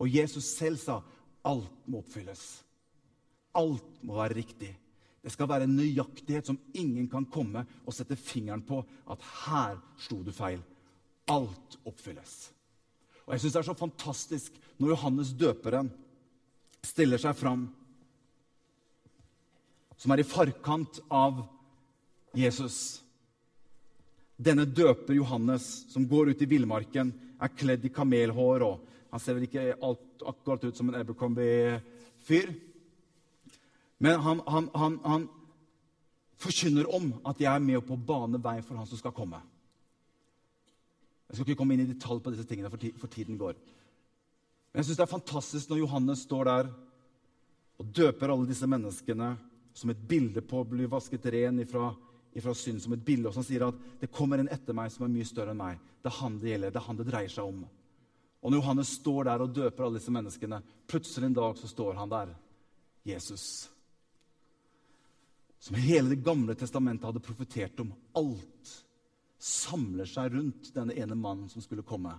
Og 0.00 0.10
Jesus 0.10 0.54
selv 0.54 0.78
sa 0.80 1.00
alt 1.44 1.90
må 1.90 2.00
oppfylles. 2.00 2.44
Alt 3.58 4.00
må 4.02 4.16
være 4.16 4.38
riktig. 4.38 4.70
Det 5.24 5.32
skal 5.32 5.48
være 5.48 5.66
en 5.66 5.76
nøyaktighet 5.76 6.46
som 6.46 6.60
ingen 6.76 7.06
kan 7.08 7.26
komme 7.32 7.64
og 7.84 7.94
sette 7.96 8.16
fingeren 8.18 8.64
på 8.64 8.82
at 9.10 9.22
her 9.46 9.78
slo 10.06 10.20
du 10.24 10.32
feil. 10.34 10.60
Alt 11.32 11.78
oppfylles. 11.88 12.52
Og 13.24 13.32
jeg 13.32 13.44
syns 13.44 13.54
det 13.54 13.60
er 13.62 13.68
så 13.70 13.76
fantastisk 13.78 14.58
når 14.76 14.92
Johannes 14.92 15.32
døperen 15.38 15.88
stiller 16.86 17.20
seg 17.20 17.36
fram, 17.38 17.66
som 19.96 20.12
er 20.12 20.20
i 20.20 20.26
forkant 20.26 21.00
av 21.12 21.44
Jesus. 22.36 23.00
Denne 24.36 24.66
døper 24.66 25.14
Johannes, 25.16 25.86
som 25.92 26.06
går 26.08 26.32
ut 26.32 26.42
i 26.42 26.50
villmarken, 26.50 27.12
er 27.40 27.54
kledd 27.54 27.84
i 27.86 27.92
kamelhår. 27.94 28.66
og 28.66 29.12
Han 29.12 29.22
ser 29.22 29.38
vel 29.38 29.46
ikke 29.46 29.78
alt, 29.80 30.24
akkurat 30.26 30.64
ut 30.64 30.76
som 30.76 30.90
en 30.90 30.98
Abercrombie-fyr. 31.00 32.52
Men 33.98 34.20
han, 34.20 34.42
han, 34.46 34.68
han, 34.74 35.00
han, 35.04 35.26
forkynner 36.44 36.88
om 36.92 37.12
at 37.24 37.38
jeg 37.40 37.48
er 37.48 37.62
med 37.62 37.80
på 37.86 37.94
å 37.94 38.04
bane 38.10 38.36
vei 38.42 38.58
for 38.60 38.76
han 38.76 38.88
som 38.90 38.98
skal 39.00 39.14
komme. 39.16 39.38
Jeg 41.30 41.38
skal 41.38 41.46
ikke 41.46 41.60
komme 41.62 41.76
inn 41.76 41.84
i 41.86 41.92
detalj 41.94 42.20
på 42.20 42.34
disse 42.34 42.44
tingene, 42.44 42.68
for 42.68 43.08
tiden 43.08 43.38
går. 43.40 43.54
Men 44.74 44.82
jeg 44.82 44.88
syns 44.88 44.98
det 44.98 45.04
er 45.04 45.12
fantastisk 45.12 45.70
når 45.70 45.84
Johannes 45.84 46.24
står 46.26 46.48
der 46.48 46.68
og 47.78 47.90
døper 47.94 48.32
alle 48.34 48.48
disse 48.48 48.66
menneskene 48.66 49.28
som 49.74 49.92
et 49.92 50.00
bilde 50.10 50.42
på 50.42 50.64
å 50.64 50.66
bli 50.66 50.88
vasket 50.90 51.28
ren 51.30 51.60
ifra, 51.62 51.92
ifra 52.34 52.54
synd. 52.58 52.82
Som 52.82 52.96
et 52.96 53.04
bilde, 53.06 53.28
og 53.30 53.36
som 53.36 53.46
sier 53.46 53.62
at 53.68 53.78
det 54.00 54.10
kommer 54.10 54.42
en 54.42 54.50
etter 54.50 54.74
meg 54.74 54.90
som 54.90 55.06
er 55.06 55.12
mye 55.14 55.28
større 55.30 55.54
enn 55.54 55.62
meg. 55.62 55.78
Det 56.02 56.10
er 56.10 56.18
han 56.18 56.40
det 56.42 56.50
gjelder. 56.50 56.74
Det 56.74 56.82
er 56.82 56.86
han 56.88 56.98
det 56.98 57.06
dreier 57.06 57.30
seg 57.36 57.52
om. 57.52 57.62
Og 58.42 58.50
når 58.50 58.58
Johannes 58.58 58.96
står 58.98 59.30
der 59.30 59.46
og 59.46 59.54
døper 59.54 59.86
alle 59.86 60.02
disse 60.02 60.16
menneskene, 60.18 60.58
plutselig 60.90 61.30
en 61.30 61.38
dag 61.38 61.62
så 61.62 61.70
står 61.70 61.94
han 62.02 62.10
der. 62.10 62.34
Jesus. 63.06 63.46
Som 65.62 65.78
hele 65.78 66.16
Det 66.16 66.24
gamle 66.26 66.58
testamentet 66.58 67.06
hadde 67.06 67.22
profetert 67.22 67.78
om. 67.80 67.94
Alt 68.18 68.74
samler 69.38 70.10
seg 70.10 70.34
rundt 70.34 70.74
denne 70.74 70.98
ene 70.98 71.14
mannen 71.14 71.46
som 71.52 71.62
skulle 71.62 71.86
komme. 71.86 72.18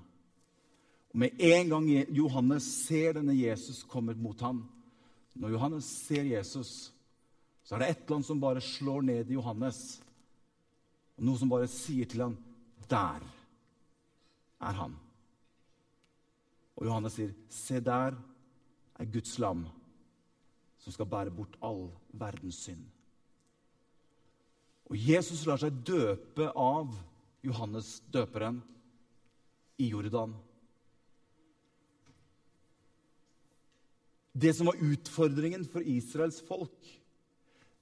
Og 1.16 1.20
Med 1.20 1.30
en 1.40 1.70
gang 1.72 1.86
Johannes 2.12 2.66
ser 2.84 3.14
denne 3.16 3.32
Jesus 3.38 3.86
komme 3.88 4.12
mot 4.20 4.42
ham 4.44 4.66
Når 5.40 5.54
Johannes 5.54 5.88
ser 5.88 6.28
Jesus, 6.28 6.92
så 7.64 7.76
er 7.76 7.80
det 7.80 7.88
et 7.90 8.02
eller 8.04 8.18
annet 8.18 8.28
som 8.28 8.42
bare 8.44 8.62
slår 8.64 9.02
ned 9.04 9.32
i 9.32 9.36
Johannes. 9.36 9.80
Og 11.18 11.26
noe 11.28 11.40
som 11.40 11.52
bare 11.52 11.68
sier 11.68 12.06
til 12.08 12.22
ham, 12.22 12.38
'Der 12.88 13.20
er 14.62 14.74
han'. 14.80 14.96
Og 16.78 16.86
Johannes 16.86 17.14
sier, 17.14 17.34
'Se 17.50 17.80
der 17.80 18.16
er 19.00 19.06
Guds 19.06 19.40
lam, 19.40 19.66
som 20.80 20.94
skal 20.94 21.06
bære 21.06 21.32
bort 21.32 21.58
all 21.62 21.92
verdens 22.14 22.70
synd'. 22.70 22.92
Og 24.86 24.96
Jesus 25.10 25.46
lar 25.46 25.58
seg 25.58 25.84
døpe 25.88 26.52
av 26.56 26.96
Johannes 27.44 28.04
døperen 28.14 28.64
i 29.78 29.90
Jordan. 29.90 30.36
Det 34.36 34.52
som 34.54 34.68
var 34.68 34.82
utfordringen 34.84 35.64
for 35.72 35.86
Israels 35.88 36.42
folk, 36.44 36.90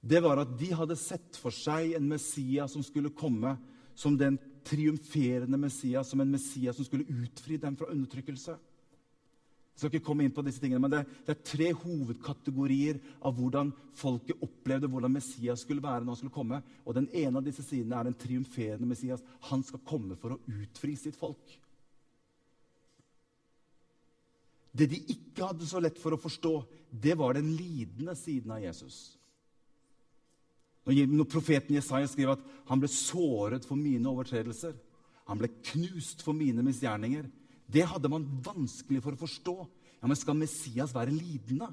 det 0.04 0.20
var 0.22 0.38
at 0.38 0.52
de 0.60 0.68
hadde 0.76 0.96
sett 1.00 1.38
for 1.40 1.54
seg 1.54 1.96
en 1.96 2.06
Messias 2.06 2.76
som 2.76 2.84
skulle 2.84 3.10
komme 3.16 3.56
som 3.98 4.18
den 4.20 4.36
triumferende 4.64 5.58
Messias, 5.58 6.10
som 6.10 6.20
en 6.20 6.30
Messias 6.30 6.76
som 6.76 6.86
skulle 6.86 7.08
utfri 7.08 7.56
dem 7.60 7.76
fra 7.76 7.90
undertrykkelse. 7.90 8.54
Jeg 9.74 9.80
skal 9.80 9.90
ikke 9.90 10.06
komme 10.06 10.22
inn 10.22 10.34
på 10.34 10.44
disse 10.46 10.62
tingene, 10.62 10.78
men 10.84 10.92
det, 10.92 11.00
er 11.26 11.40
tre 11.42 11.72
hovedkategorier 11.74 13.00
av 13.26 13.34
hvordan 13.34 13.72
folket 13.98 14.38
opplevde 14.44 14.86
hvordan 14.92 15.16
Messias 15.16 15.64
skulle 15.66 15.82
være 15.82 16.04
når 16.04 16.14
han 16.14 16.20
skulle 16.20 16.36
komme. 16.36 16.60
Og 16.86 16.94
Den 16.94 17.08
ene 17.10 17.40
av 17.40 17.48
disse 17.48 17.64
sidene 17.66 17.98
er 17.98 18.06
den 18.06 18.14
triumferende 18.14 18.86
Messias. 18.86 19.24
Han 19.50 19.66
skal 19.66 19.82
komme 19.82 20.14
for 20.20 20.36
å 20.36 20.40
utfri 20.60 20.94
sitt 21.00 21.18
folk. 21.18 21.56
Det 24.74 24.88
de 24.90 24.98
ikke 25.14 25.52
hadde 25.52 25.66
så 25.68 25.80
lett 25.82 26.00
for 26.02 26.16
å 26.16 26.20
forstå, 26.20 26.54
det 26.90 27.14
var 27.18 27.36
den 27.36 27.52
lidende 27.54 28.16
siden 28.18 28.50
av 28.54 28.62
Jesus. 28.62 29.14
Når 30.84 31.28
profeten 31.30 31.78
Jesaja 31.78 32.08
skriver 32.10 32.34
at 32.34 32.42
han 32.68 32.82
ble 32.82 32.90
såret 32.92 33.64
for 33.64 33.78
mine 33.80 34.10
overtredelser, 34.10 34.74
han 35.24 35.40
ble 35.40 35.48
knust 35.70 36.20
for 36.26 36.36
mine 36.36 36.64
misgjerninger, 36.66 37.30
det 37.70 37.86
hadde 37.88 38.10
man 38.12 38.26
vanskelig 38.44 39.00
for 39.00 39.16
å 39.16 39.22
forstå. 39.22 39.54
Ja, 40.02 40.10
men 40.10 40.18
Skal 40.20 40.36
Messias 40.36 40.92
være 40.92 41.14
lidende? 41.14 41.70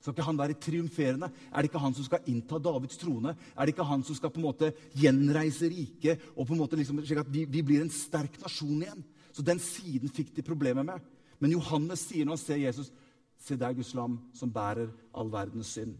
Skal 0.00 0.14
ikke 0.14 0.26
han 0.28 0.38
være 0.38 0.56
triumferende? 0.62 1.28
Er 1.50 1.60
det 1.60 1.68
ikke 1.68 1.82
han 1.82 1.94
som 1.96 2.06
skal 2.06 2.28
innta 2.30 2.60
Davids 2.62 2.96
trone? 3.00 3.34
Er 3.52 3.66
det 3.66 3.74
ikke 3.74 3.88
han 3.88 4.04
som 4.06 4.16
skal 4.16 4.30
på 4.32 4.38
en 4.40 4.46
måte 4.46 4.70
gjenreise 4.94 5.68
riket, 5.72 6.22
og 6.36 6.46
på 6.46 6.54
en 6.54 6.62
måte 6.62 6.78
liksom, 6.78 7.02
slik 7.02 7.20
at 7.24 7.32
vi, 7.32 7.42
vi 7.50 7.64
blir 7.66 7.82
en 7.82 7.92
sterk 7.92 8.38
nasjon 8.40 8.84
igjen? 8.86 9.02
Så 9.34 9.44
den 9.44 9.60
siden 9.60 10.12
fikk 10.14 10.30
de 10.36 10.46
problemer 10.46 10.86
med. 10.86 11.02
Men 11.38 11.52
Johannes 11.52 12.06
sier 12.08 12.26
når 12.26 12.38
han 12.38 12.44
ser 12.44 12.62
Jesus, 12.62 12.92
se 13.38 13.56
det 13.56 13.66
er 13.66 13.76
Guds 13.76 13.94
lam 13.94 14.18
som 14.34 14.52
bærer 14.52 14.88
all 15.14 15.32
verdens 15.32 15.74
synd. 15.76 15.96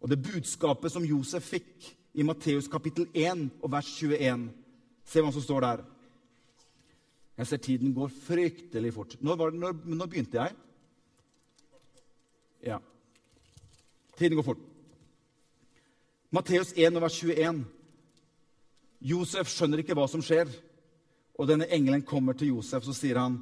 Og 0.00 0.10
det 0.10 0.22
budskapet 0.22 0.92
som 0.92 1.04
Josef 1.04 1.48
fikk 1.54 1.90
i 2.14 2.24
Matteus 2.26 2.68
kapittel 2.68 3.08
1 3.14 3.48
og 3.62 3.72
vers 3.72 3.88
21 4.00 4.48
Se 5.10 5.22
hva 5.24 5.32
som 5.34 5.42
står 5.42 5.64
der. 5.64 5.80
Jeg 7.40 7.48
ser 7.50 7.62
tiden 7.64 7.94
går 7.96 8.12
fryktelig 8.12 8.92
fort. 8.94 9.16
Når, 9.18 9.36
det, 9.40 9.58
når, 9.58 9.72
når 9.96 10.06
begynte 10.06 10.38
jeg? 10.38 10.52
Ja. 12.68 12.76
Tiden 14.18 14.36
går 14.38 14.46
fort. 14.46 14.62
Matteus 16.30 16.70
1 16.76 16.94
og 16.94 17.02
vers 17.02 17.16
21. 17.18 17.64
Josef 19.00 19.50
skjønner 19.50 19.82
ikke 19.82 19.96
hva 19.98 20.06
som 20.06 20.22
skjer. 20.22 20.52
Og 21.40 21.48
denne 21.48 21.66
engelen 21.72 22.04
kommer 22.06 22.36
til 22.36 22.52
Josef, 22.52 22.84
så 22.84 22.94
sier 22.94 23.18
han 23.18 23.40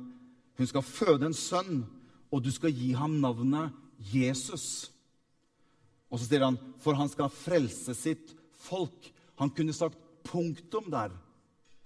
hun 0.58 0.66
skal 0.66 0.84
føde 0.84 1.28
en 1.28 1.36
sønn, 1.36 1.84
og 2.34 2.42
du 2.44 2.50
skal 2.52 2.74
gi 2.74 2.90
ham 2.98 3.14
navnet 3.22 3.72
Jesus. 4.12 4.90
Og 6.10 6.18
så 6.18 6.26
sier 6.26 6.44
han, 6.44 6.58
for 6.82 6.98
han 6.98 7.10
skal 7.12 7.32
frelse 7.32 7.94
sitt 7.96 8.34
folk. 8.66 9.08
Han 9.38 9.52
kunne 9.54 9.76
sagt 9.76 10.00
punktum 10.26 10.90
der, 10.92 11.14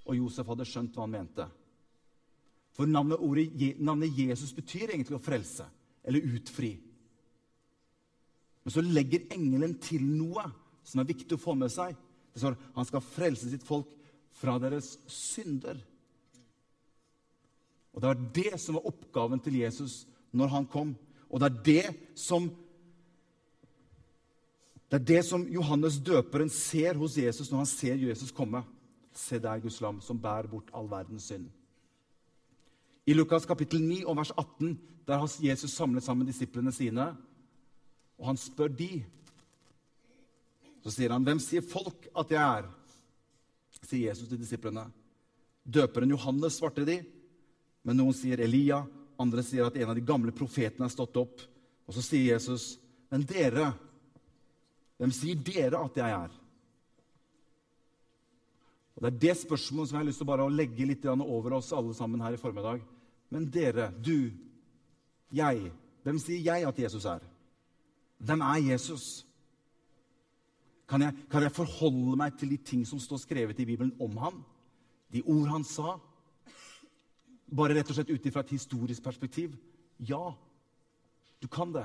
og 0.06 0.16
Josef 0.16 0.48
hadde 0.48 0.66
skjønt 0.66 0.96
hva 0.96 1.04
han 1.04 1.14
mente. 1.14 1.46
For 2.72 2.88
navnet, 2.88 3.20
ordet, 3.20 3.76
navnet 3.78 4.16
Jesus 4.16 4.54
betyr 4.56 4.94
egentlig 4.94 5.18
å 5.18 5.22
frelse 5.22 5.66
eller 6.02 6.24
utfri. 6.32 6.72
Men 8.62 8.74
så 8.74 8.82
legger 8.82 9.28
engelen 9.34 9.76
til 9.82 10.04
noe 10.06 10.46
som 10.86 11.02
er 11.02 11.10
viktig 11.12 11.36
å 11.36 11.42
få 11.42 11.54
med 11.58 11.70
seg. 11.72 11.92
Det 12.32 12.40
står 12.40 12.56
han 12.74 12.88
skal 12.88 13.04
frelse 13.04 13.50
sitt 13.52 13.66
folk 13.66 13.90
fra 14.40 14.56
deres 14.62 14.94
synder. 15.10 15.76
Og 17.92 18.00
Det 18.00 18.08
var 18.08 18.20
det 18.34 18.60
som 18.60 18.74
var 18.74 18.86
oppgaven 18.88 19.40
til 19.40 19.58
Jesus 19.60 20.06
når 20.32 20.46
han 20.46 20.66
kom. 20.66 20.94
Og 21.30 21.40
det 21.40 21.48
er 21.50 21.62
det 21.64 22.18
som 22.18 22.50
det 24.92 25.00
er 25.00 25.04
det 25.08 25.22
som 25.24 25.46
Johannes 25.48 25.96
døperen 26.04 26.50
ser 26.52 26.98
hos 27.00 27.16
Jesus 27.16 27.48
når 27.50 27.62
han 27.62 27.66
ser 27.66 27.94
Jesus 27.96 28.30
komme. 28.30 28.60
Se 29.16 29.38
der, 29.40 29.58
Guds 29.58 29.80
lam, 29.80 30.00
som 30.00 30.20
bærer 30.20 30.50
bort 30.50 30.68
all 30.74 30.88
verdens 30.90 31.30
synd. 31.30 31.46
I 33.06 33.14
Lukas 33.16 33.46
kapittel 33.48 33.80
9 33.80 34.04
og 34.04 34.16
vers 34.16 34.32
18 34.36 34.76
der 35.06 35.18
har 35.18 35.32
Jesus 35.40 35.70
samlet 35.70 36.04
sammen 36.04 36.26
disiplene 36.26 36.72
sine. 36.72 37.16
Og 38.18 38.26
han 38.26 38.36
spør 38.36 38.68
de. 38.68 39.04
Så 40.82 40.90
sier 40.90 41.12
han, 41.12 41.24
'Hvem 41.24 41.38
sier 41.38 41.62
folk 41.62 42.08
at 42.16 42.30
jeg 42.30 42.58
er?' 42.58 42.70
sier 43.82 44.08
Jesus 44.08 44.28
til 44.28 44.38
disiplene. 44.38 44.92
Døperen 45.74 46.10
Johannes 46.10 46.52
svarte 46.52 46.86
de. 46.86 47.02
Men 47.82 47.98
noen 47.98 48.14
sier 48.14 48.40
Elia, 48.42 48.82
andre 49.20 49.42
sier 49.46 49.66
at 49.66 49.76
en 49.78 49.90
av 49.90 49.98
de 49.98 50.04
gamle 50.06 50.34
profetene 50.34 50.86
er 50.86 50.94
stått 50.94 51.18
opp. 51.20 51.42
Og 51.86 51.96
så 51.96 52.02
sier 52.02 52.34
Jesus, 52.34 52.78
'Men 53.10 53.26
dere, 53.26 53.74
hvem 54.98 55.12
sier 55.12 55.34
dere 55.34 55.84
at 55.84 55.96
jeg 55.96 56.10
er?' 56.10 56.42
Og 58.96 59.02
Det 59.02 59.14
er 59.14 59.18
det 59.18 59.36
spørsmålet 59.36 59.88
som 59.88 59.96
jeg 59.96 60.04
har 60.04 60.08
lyst 60.08 60.18
til 60.18 60.26
bare 60.26 60.44
å 60.44 60.52
legge 60.52 60.86
litt 60.86 61.04
over 61.06 61.52
oss 61.52 61.72
alle 61.72 61.94
sammen 61.94 62.20
her 62.20 62.32
i 62.32 62.36
formiddag. 62.36 62.82
Men 63.30 63.50
dere, 63.50 63.90
du, 63.90 64.30
jeg, 65.32 65.72
hvem 66.04 66.18
sier 66.18 66.40
jeg 66.40 66.68
at 66.68 66.78
Jesus 66.78 67.04
er? 67.04 67.20
Hvem 68.18 68.40
er 68.40 68.60
Jesus? 68.70 69.26
Kan 70.88 71.02
jeg, 71.02 71.14
kan 71.30 71.42
jeg 71.42 71.52
forholde 71.56 72.16
meg 72.16 72.36
til 72.38 72.50
de 72.52 72.56
ting 72.56 72.84
som 72.86 73.00
står 73.00 73.22
skrevet 73.24 73.58
i 73.58 73.64
Bibelen 73.64 73.94
om 73.98 74.16
ham? 74.16 74.44
De 75.12 75.22
ord 75.22 75.48
han 75.48 75.64
sa? 75.64 75.96
Bare 77.52 77.76
rett 77.76 77.90
og 77.92 77.98
slett 77.98 78.12
ut 78.12 78.26
ifra 78.26 78.40
et 78.44 78.54
historisk 78.54 79.04
perspektiv? 79.04 79.56
Ja, 80.00 80.32
du 81.42 81.48
kan 81.52 81.72
det. 81.74 81.84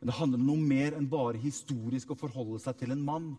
Men 0.00 0.10
det 0.10 0.16
handler 0.16 0.40
om 0.40 0.46
noe 0.46 0.62
mer 0.62 0.96
enn 0.96 1.08
bare 1.10 1.40
historisk 1.40 2.12
å 2.12 2.18
forholde 2.18 2.60
seg 2.62 2.78
til 2.80 2.94
en 2.94 3.04
mann. 3.04 3.34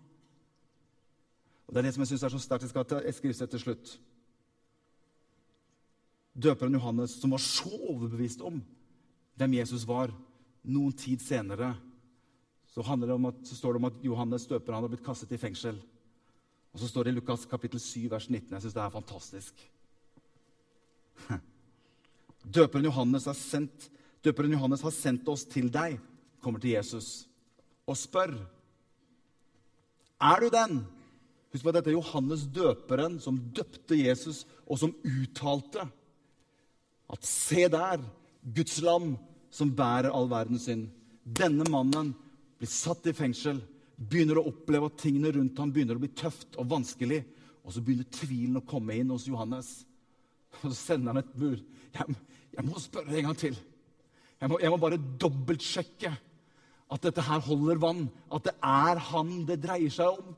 Og 1.68 1.74
Det 1.74 1.82
er 1.82 1.88
det 1.88 1.96
som 1.96 2.04
jeg 2.04 2.14
syns 2.14 2.24
er 2.24 2.34
så 2.34 2.42
sterkt. 2.44 2.68
Jeg 2.68 2.72
skal 2.72 3.14
skrive 3.18 3.40
det 3.40 3.50
til 3.52 3.64
slutt. 3.66 3.98
Døperen 6.38 6.78
Johannes, 6.78 7.18
som 7.18 7.34
var 7.34 7.42
så 7.42 7.72
overbevist 7.90 8.44
om 8.46 8.62
hvem 9.38 9.58
Jesus 9.58 9.88
var, 9.90 10.14
noen 10.68 10.94
tid 10.94 11.22
senere 11.24 11.74
så, 12.68 12.84
det 12.84 13.10
at, 13.10 13.38
så 13.48 13.56
står 13.56 13.74
det 13.74 13.80
om 13.80 13.88
at 13.90 14.04
Johannes 14.06 14.46
døperen 14.46 14.76
hadde 14.78 14.90
blitt 14.92 15.06
kastet 15.06 15.32
i 15.34 15.40
fengsel. 15.42 15.80
Og 16.74 16.82
så 16.82 16.90
står 16.90 17.08
det 17.08 17.14
i 17.14 17.18
Lukas 17.18 17.46
kapittel 17.50 17.80
7, 17.82 18.10
vers 18.12 18.30
19. 18.30 18.54
Jeg 18.54 18.64
syns 18.64 18.76
det 18.76 18.84
er 18.84 18.94
fantastisk. 18.94 19.64
Døperen 22.58 22.86
Johannes, 22.86 23.26
har 23.26 23.38
sendt, 23.38 23.90
døperen 24.24 24.54
Johannes 24.56 24.84
har 24.86 24.94
sendt 24.96 25.28
oss 25.32 25.46
til 25.50 25.72
deg, 25.74 25.98
kommer 26.44 26.62
til 26.64 26.76
Jesus, 26.76 27.28
og 27.88 27.98
spør 27.98 28.36
Er 30.22 30.40
du 30.42 30.50
den? 30.50 30.80
Husk 31.52 31.64
på 31.64 31.70
at 31.72 31.78
dette 31.80 31.92
er 31.92 31.98
Johannes 31.98 32.46
døperen 32.54 33.20
som 33.24 33.38
døpte 33.56 33.98
Jesus, 33.98 34.46
og 34.68 34.80
som 34.82 34.96
uttalte 35.06 35.88
at 37.08 37.26
se 37.26 37.68
der, 37.72 38.02
Guds 38.56 38.82
lam 38.84 39.16
som 39.52 39.72
bærer 39.76 40.12
all 40.12 40.30
verdens 40.30 40.68
synd. 40.68 40.88
Denne 41.24 41.66
mannen 41.72 42.14
blir 42.60 42.72
satt 42.72 43.08
i 43.08 43.16
fengsel 43.16 43.62
begynner 43.98 44.40
å 44.40 44.48
oppleve 44.52 44.90
at 44.92 45.00
tingene 45.02 45.34
rundt 45.34 45.58
ham 45.60 45.74
begynner 45.74 45.98
å 45.98 46.04
bli 46.04 46.12
tøft 46.14 46.58
og 46.62 46.70
vanskelig. 46.70 47.24
Og 47.66 47.74
så 47.76 47.84
begynner 47.84 48.08
tvilen 48.14 48.60
å 48.60 48.66
komme 48.68 48.96
inn 48.96 49.10
hos 49.12 49.28
Johannes. 49.28 49.82
Og 50.62 50.70
så 50.70 50.78
sender 50.78 51.12
han 51.12 51.24
et 51.24 51.34
bud. 51.36 51.64
Jeg, 51.98 52.18
jeg 52.56 52.68
må 52.68 52.80
spørre 52.82 53.18
en 53.18 53.30
gang 53.30 53.40
til. 53.40 53.58
Jeg 54.38 54.52
må, 54.52 54.60
jeg 54.62 54.72
må 54.72 54.80
bare 54.82 55.02
dobbeltsjekke 55.20 56.14
at 56.88 57.04
dette 57.04 57.26
her 57.26 57.42
holder 57.44 57.82
vann. 57.82 58.06
At 58.34 58.46
det 58.48 58.56
er 58.64 59.02
han 59.10 59.34
det 59.50 59.60
dreier 59.66 59.94
seg 59.94 60.22
om. 60.22 60.36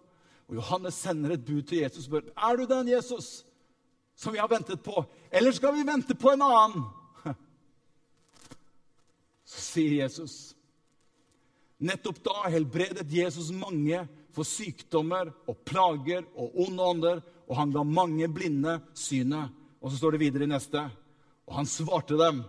Og 0.49 0.57
Johannes 0.57 0.97
sender 0.97 1.35
et 1.35 1.45
bud 1.45 1.61
til 1.69 1.83
Jesus 1.83 2.07
og 2.07 2.07
spør 2.07 2.31
er 2.33 2.57
du 2.57 2.65
den 2.69 2.89
Jesus 2.95 3.27
som 4.17 4.33
vi 4.33 4.41
har 4.41 4.49
ventet 4.51 4.81
på. 4.83 5.03
Eller 5.31 5.53
skal 5.55 5.75
vi 5.75 5.85
vente 5.87 6.15
på 6.17 6.31
en 6.33 6.41
annen? 6.43 6.87
Så 9.51 9.61
sier 9.67 9.99
Jesus 10.01 10.39
Nettopp 11.79 12.19
da 12.23 12.49
helbredet 12.51 13.07
Jesus 13.11 13.53
mange 13.55 14.01
for 14.35 14.47
sykdommer 14.47 15.31
og 15.47 15.61
plager 15.67 16.25
og 16.35 16.57
onde 16.65 16.87
ånder, 16.93 17.21
og 17.49 17.57
han 17.57 17.71
ga 17.73 17.83
mange 17.87 18.27
blinde 18.31 18.77
synet. 18.93 19.53
Og 19.79 19.91
så 19.91 19.99
står 20.01 20.15
det 20.15 20.23
videre 20.25 20.45
i 20.45 20.51
neste. 20.51 20.83
Og 21.47 21.55
han 21.61 21.69
svarte 21.69 22.17
dem, 22.19 22.43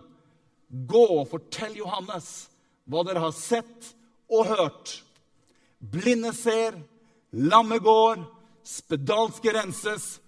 gå 0.67 1.03
og 1.15 1.29
fortell 1.31 1.79
Johannes 1.79 2.49
hva 2.91 3.05
dere 3.07 3.23
har 3.23 3.35
sett 3.35 3.93
og 4.31 4.49
hørt. 4.51 4.97
Blinde 5.79 6.33
ser, 6.35 6.75
lamme 7.31 7.79
går, 7.81 8.19
spedalske 8.67 9.53
renses, 9.55 10.19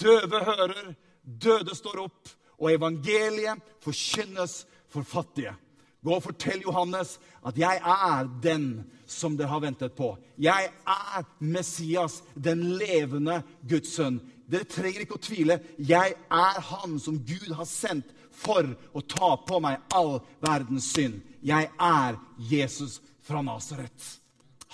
døve 0.00 0.44
hører, 0.46 0.92
døde 1.24 1.74
står 1.74 2.04
opp, 2.04 2.30
og 2.60 2.70
evangeliet 2.74 3.64
forkynnes 3.80 4.64
for 4.92 5.06
fattige. 5.06 5.54
Gå 6.00 6.14
og 6.16 6.24
fortell 6.24 6.62
Johannes 6.64 7.18
at 7.46 7.58
jeg 7.60 7.80
er 7.84 8.28
den 8.42 8.66
som 9.10 9.36
dere 9.36 9.50
har 9.50 9.62
ventet 9.64 9.96
på. 9.96 10.14
Jeg 10.40 10.70
er 10.70 11.26
Messias, 11.40 12.20
den 12.34 12.62
levende 12.80 13.40
Guds 13.68 13.92
sønn. 13.96 14.20
Dere 14.50 14.68
trenger 14.68 15.04
ikke 15.04 15.18
å 15.18 15.22
tvile. 15.22 15.58
Jeg 15.76 16.16
er 16.16 16.62
han 16.70 16.96
som 17.02 17.20
Gud 17.20 17.52
har 17.56 17.68
sendt 17.68 18.14
for 18.30 18.64
å 18.96 19.02
ta 19.04 19.34
på 19.44 19.60
meg 19.62 19.82
all 19.94 20.18
verdens 20.40 20.88
synd. 20.94 21.20
Jeg 21.44 21.68
er 21.76 22.18
Jesus 22.50 23.00
fra 23.26 23.42
Nasaret. 23.44 24.06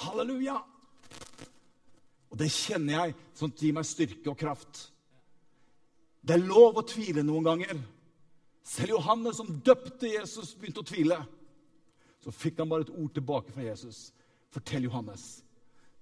Halleluja! 0.05 0.61
Og 2.31 2.39
det 2.41 2.53
kjenner 2.53 2.99
jeg 2.99 3.17
som 3.39 3.53
gir 3.55 3.75
meg 3.75 3.89
styrke 3.89 4.31
og 4.31 4.39
kraft. 4.39 4.91
Det 6.27 6.37
er 6.37 6.49
lov 6.49 6.79
å 6.79 6.87
tvile 6.87 7.23
noen 7.25 7.47
ganger. 7.47 7.79
Selv 8.67 8.97
Johannes, 8.97 9.39
som 9.39 9.61
døpte 9.63 10.11
Jesus, 10.11 10.55
begynte 10.59 10.83
å 10.83 10.87
tvile. 10.87 11.21
Så 12.23 12.33
fikk 12.35 12.59
han 12.59 12.71
bare 12.71 12.87
et 12.89 12.95
ord 12.95 13.13
tilbake 13.15 13.55
fra 13.55 13.63
Jesus. 13.63 14.09
Fortell 14.51 14.89
Johannes. 14.89 15.27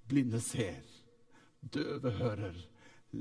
Blinde 0.08 0.40
ser, 0.40 0.80
døve 1.60 2.12
hører, 2.16 2.56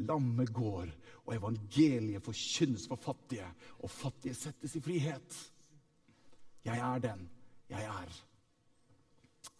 lamme 0.07 0.45
går, 0.47 0.89
og 1.23 1.35
evangeliet 1.35 2.23
forkynnes 2.23 2.87
for 2.91 2.99
fattige, 2.99 3.47
og 3.79 3.91
fattige 3.91 4.35
settes 4.35 4.75
i 4.75 4.83
frihet. 4.83 5.37
Jeg 6.63 6.79
er 6.79 7.03
den 7.03 7.27
jeg 7.71 7.83
er. 7.87 8.15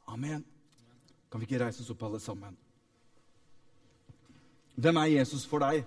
Amen. 0.07 0.43
Kan 1.31 1.41
vi 1.41 1.47
ikke 1.47 1.63
reise 1.63 1.81
oss 1.83 1.91
opp, 1.91 2.03
alle 2.03 2.19
sammen? 2.19 2.57
Hvem 4.75 4.99
er 5.01 5.11
Jesus 5.17 5.45
for 5.47 5.63
deg? 5.63 5.83